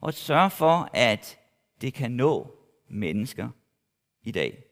og 0.00 0.14
sørge 0.14 0.50
for, 0.50 0.90
at 0.92 1.38
det 1.80 1.94
kan 1.94 2.12
nå 2.12 2.58
mennesker 2.88 3.50
i 4.22 4.30
dag. 4.30 4.64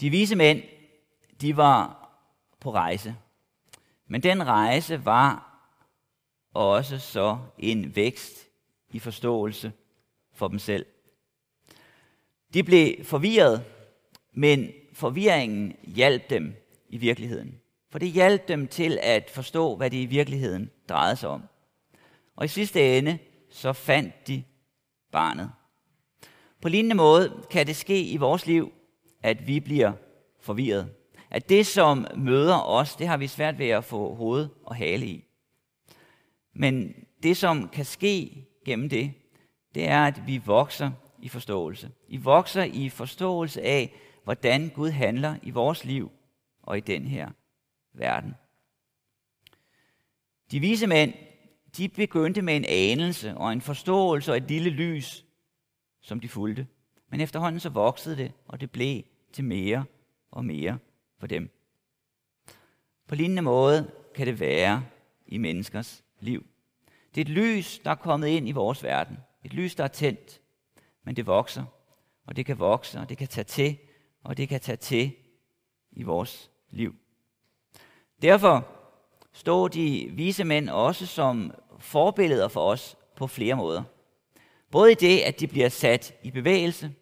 De 0.00 0.10
vise 0.10 0.36
mænd, 0.36 0.62
de 1.40 1.56
var 1.56 2.08
på 2.60 2.72
rejse. 2.72 3.16
Men 4.06 4.22
den 4.22 4.46
rejse 4.46 5.04
var 5.04 5.50
også 6.54 6.98
så 6.98 7.38
en 7.58 7.96
vækst 7.96 8.48
i 8.90 8.98
forståelse 8.98 9.72
for 10.32 10.48
dem 10.48 10.58
selv. 10.58 10.86
De 12.54 12.62
blev 12.62 13.04
forvirret, 13.04 13.64
men 14.32 14.72
forvirringen 14.92 15.76
hjalp 15.82 16.30
dem 16.30 16.54
i 16.88 16.96
virkeligheden. 16.96 17.60
For 17.90 17.98
det 17.98 18.10
hjalp 18.10 18.48
dem 18.48 18.68
til 18.68 18.98
at 19.02 19.30
forstå, 19.30 19.76
hvad 19.76 19.90
det 19.90 19.96
i 19.96 20.06
virkeligheden 20.06 20.70
drejede 20.88 21.16
sig 21.16 21.28
om. 21.28 21.42
Og 22.36 22.44
i 22.44 22.48
sidste 22.48 22.98
ende, 22.98 23.18
så 23.50 23.72
fandt 23.72 24.28
de 24.28 24.42
barnet. 25.12 25.50
På 26.62 26.68
lignende 26.68 26.96
måde 26.96 27.46
kan 27.50 27.66
det 27.66 27.76
ske 27.76 28.02
i 28.02 28.16
vores 28.16 28.46
liv, 28.46 28.72
at 29.22 29.46
vi 29.46 29.60
bliver 29.60 29.92
forvirret. 30.40 30.88
At 31.30 31.48
det, 31.48 31.66
som 31.66 32.06
møder 32.16 32.58
os, 32.58 32.96
det 32.96 33.08
har 33.08 33.16
vi 33.16 33.26
svært 33.26 33.58
ved 33.58 33.68
at 33.68 33.84
få 33.84 34.14
hoved 34.14 34.48
og 34.64 34.76
hale 34.76 35.06
i. 35.06 35.24
Men 36.54 36.94
det, 37.22 37.36
som 37.36 37.68
kan 37.68 37.84
ske 37.84 38.44
gennem 38.64 38.88
det, 38.88 39.12
det 39.74 39.88
er, 39.88 40.06
at 40.06 40.26
vi 40.26 40.38
vokser 40.38 40.90
i 41.22 41.28
forståelse. 41.28 41.90
Vi 42.08 42.16
vokser 42.16 42.62
i 42.62 42.88
forståelse 42.88 43.62
af, 43.62 43.94
hvordan 44.24 44.68
Gud 44.74 44.90
handler 44.90 45.36
i 45.42 45.50
vores 45.50 45.84
liv 45.84 46.10
og 46.62 46.78
i 46.78 46.80
den 46.80 47.06
her 47.06 47.30
verden. 47.92 48.34
De 50.50 50.60
vise 50.60 50.86
mænd, 50.86 51.14
de 51.76 51.88
begyndte 51.88 52.42
med 52.42 52.56
en 52.56 52.64
anelse 52.68 53.36
og 53.36 53.52
en 53.52 53.60
forståelse 53.60 54.32
og 54.32 54.36
et 54.36 54.48
lille 54.48 54.70
lys, 54.70 55.24
som 56.00 56.20
de 56.20 56.28
fulgte. 56.28 56.66
Men 57.08 57.20
efterhånden 57.20 57.60
så 57.60 57.68
voksede 57.68 58.16
det, 58.16 58.32
og 58.46 58.60
det 58.60 58.70
blev 58.70 59.02
til 59.32 59.44
mere 59.44 59.84
og 60.30 60.44
mere 60.44 60.78
for 61.18 61.26
dem. 61.26 61.50
På 63.08 63.14
lignende 63.14 63.42
måde 63.42 63.90
kan 64.14 64.26
det 64.26 64.40
være 64.40 64.84
i 65.26 65.38
menneskers 65.38 66.04
liv. 66.20 66.46
Det 67.14 67.20
er 67.20 67.24
et 67.24 67.28
lys, 67.28 67.78
der 67.78 67.90
er 67.90 67.94
kommet 67.94 68.28
ind 68.28 68.48
i 68.48 68.52
vores 68.52 68.82
verden. 68.82 69.18
Et 69.44 69.52
lys, 69.52 69.74
der 69.74 69.84
er 69.84 69.88
tændt, 69.88 70.40
men 71.04 71.16
det 71.16 71.26
vokser, 71.26 71.64
og 72.26 72.36
det 72.36 72.46
kan 72.46 72.58
vokse, 72.58 73.00
og 73.00 73.08
det 73.08 73.18
kan 73.18 73.28
tage 73.28 73.44
til, 73.44 73.78
og 74.22 74.36
det 74.36 74.48
kan 74.48 74.60
tage 74.60 74.76
til 74.76 75.16
i 75.92 76.02
vores 76.02 76.50
liv. 76.70 76.94
Derfor 78.22 78.66
står 79.32 79.68
de 79.68 80.10
vise 80.12 80.44
mænd 80.44 80.68
også 80.68 81.06
som 81.06 81.52
forbilleder 81.78 82.48
for 82.48 82.70
os 82.70 82.96
på 83.16 83.26
flere 83.26 83.54
måder. 83.56 83.82
Både 84.70 84.92
i 84.92 84.94
det, 84.94 85.18
at 85.18 85.40
de 85.40 85.46
bliver 85.46 85.68
sat 85.68 86.14
i 86.22 86.30
bevægelse, 86.30 86.94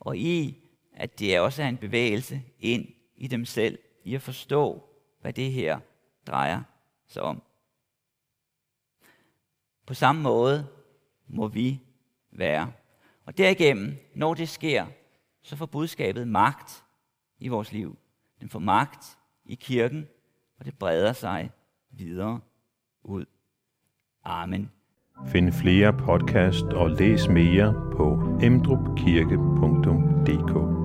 og 0.00 0.16
i, 0.16 0.64
at 0.92 1.18
det 1.18 1.40
også 1.40 1.62
er 1.62 1.68
en 1.68 1.76
bevægelse 1.76 2.42
ind 2.60 2.86
i 3.16 3.26
dem 3.26 3.44
selv, 3.44 3.78
i 4.04 4.14
at 4.14 4.22
forstå, 4.22 4.88
hvad 5.20 5.32
det 5.32 5.52
her 5.52 5.80
drejer 6.26 6.62
sig 7.06 7.22
om. 7.22 7.42
På 9.86 9.94
samme 9.94 10.22
måde 10.22 10.66
må 11.28 11.48
vi 11.48 11.80
være. 12.30 12.72
Og 13.26 13.38
derigennem, 13.38 13.96
når 14.14 14.34
det 14.34 14.48
sker, 14.48 14.86
så 15.42 15.56
får 15.56 15.66
budskabet 15.66 16.28
magt 16.28 16.84
i 17.38 17.48
vores 17.48 17.72
liv. 17.72 17.98
Den 18.40 18.48
får 18.48 18.58
magt 18.58 19.18
i 19.44 19.54
kirken, 19.54 20.08
og 20.58 20.64
det 20.64 20.78
breder 20.78 21.12
sig 21.12 21.50
videre 21.90 22.40
ud. 23.04 23.24
Amen. 24.24 24.70
Find 25.26 25.52
flere 25.52 25.92
podcast 25.92 26.64
og 26.64 26.90
læs 26.90 27.28
mere 27.28 27.92
på 27.96 28.38
emdrupkirke.dk 28.42 30.83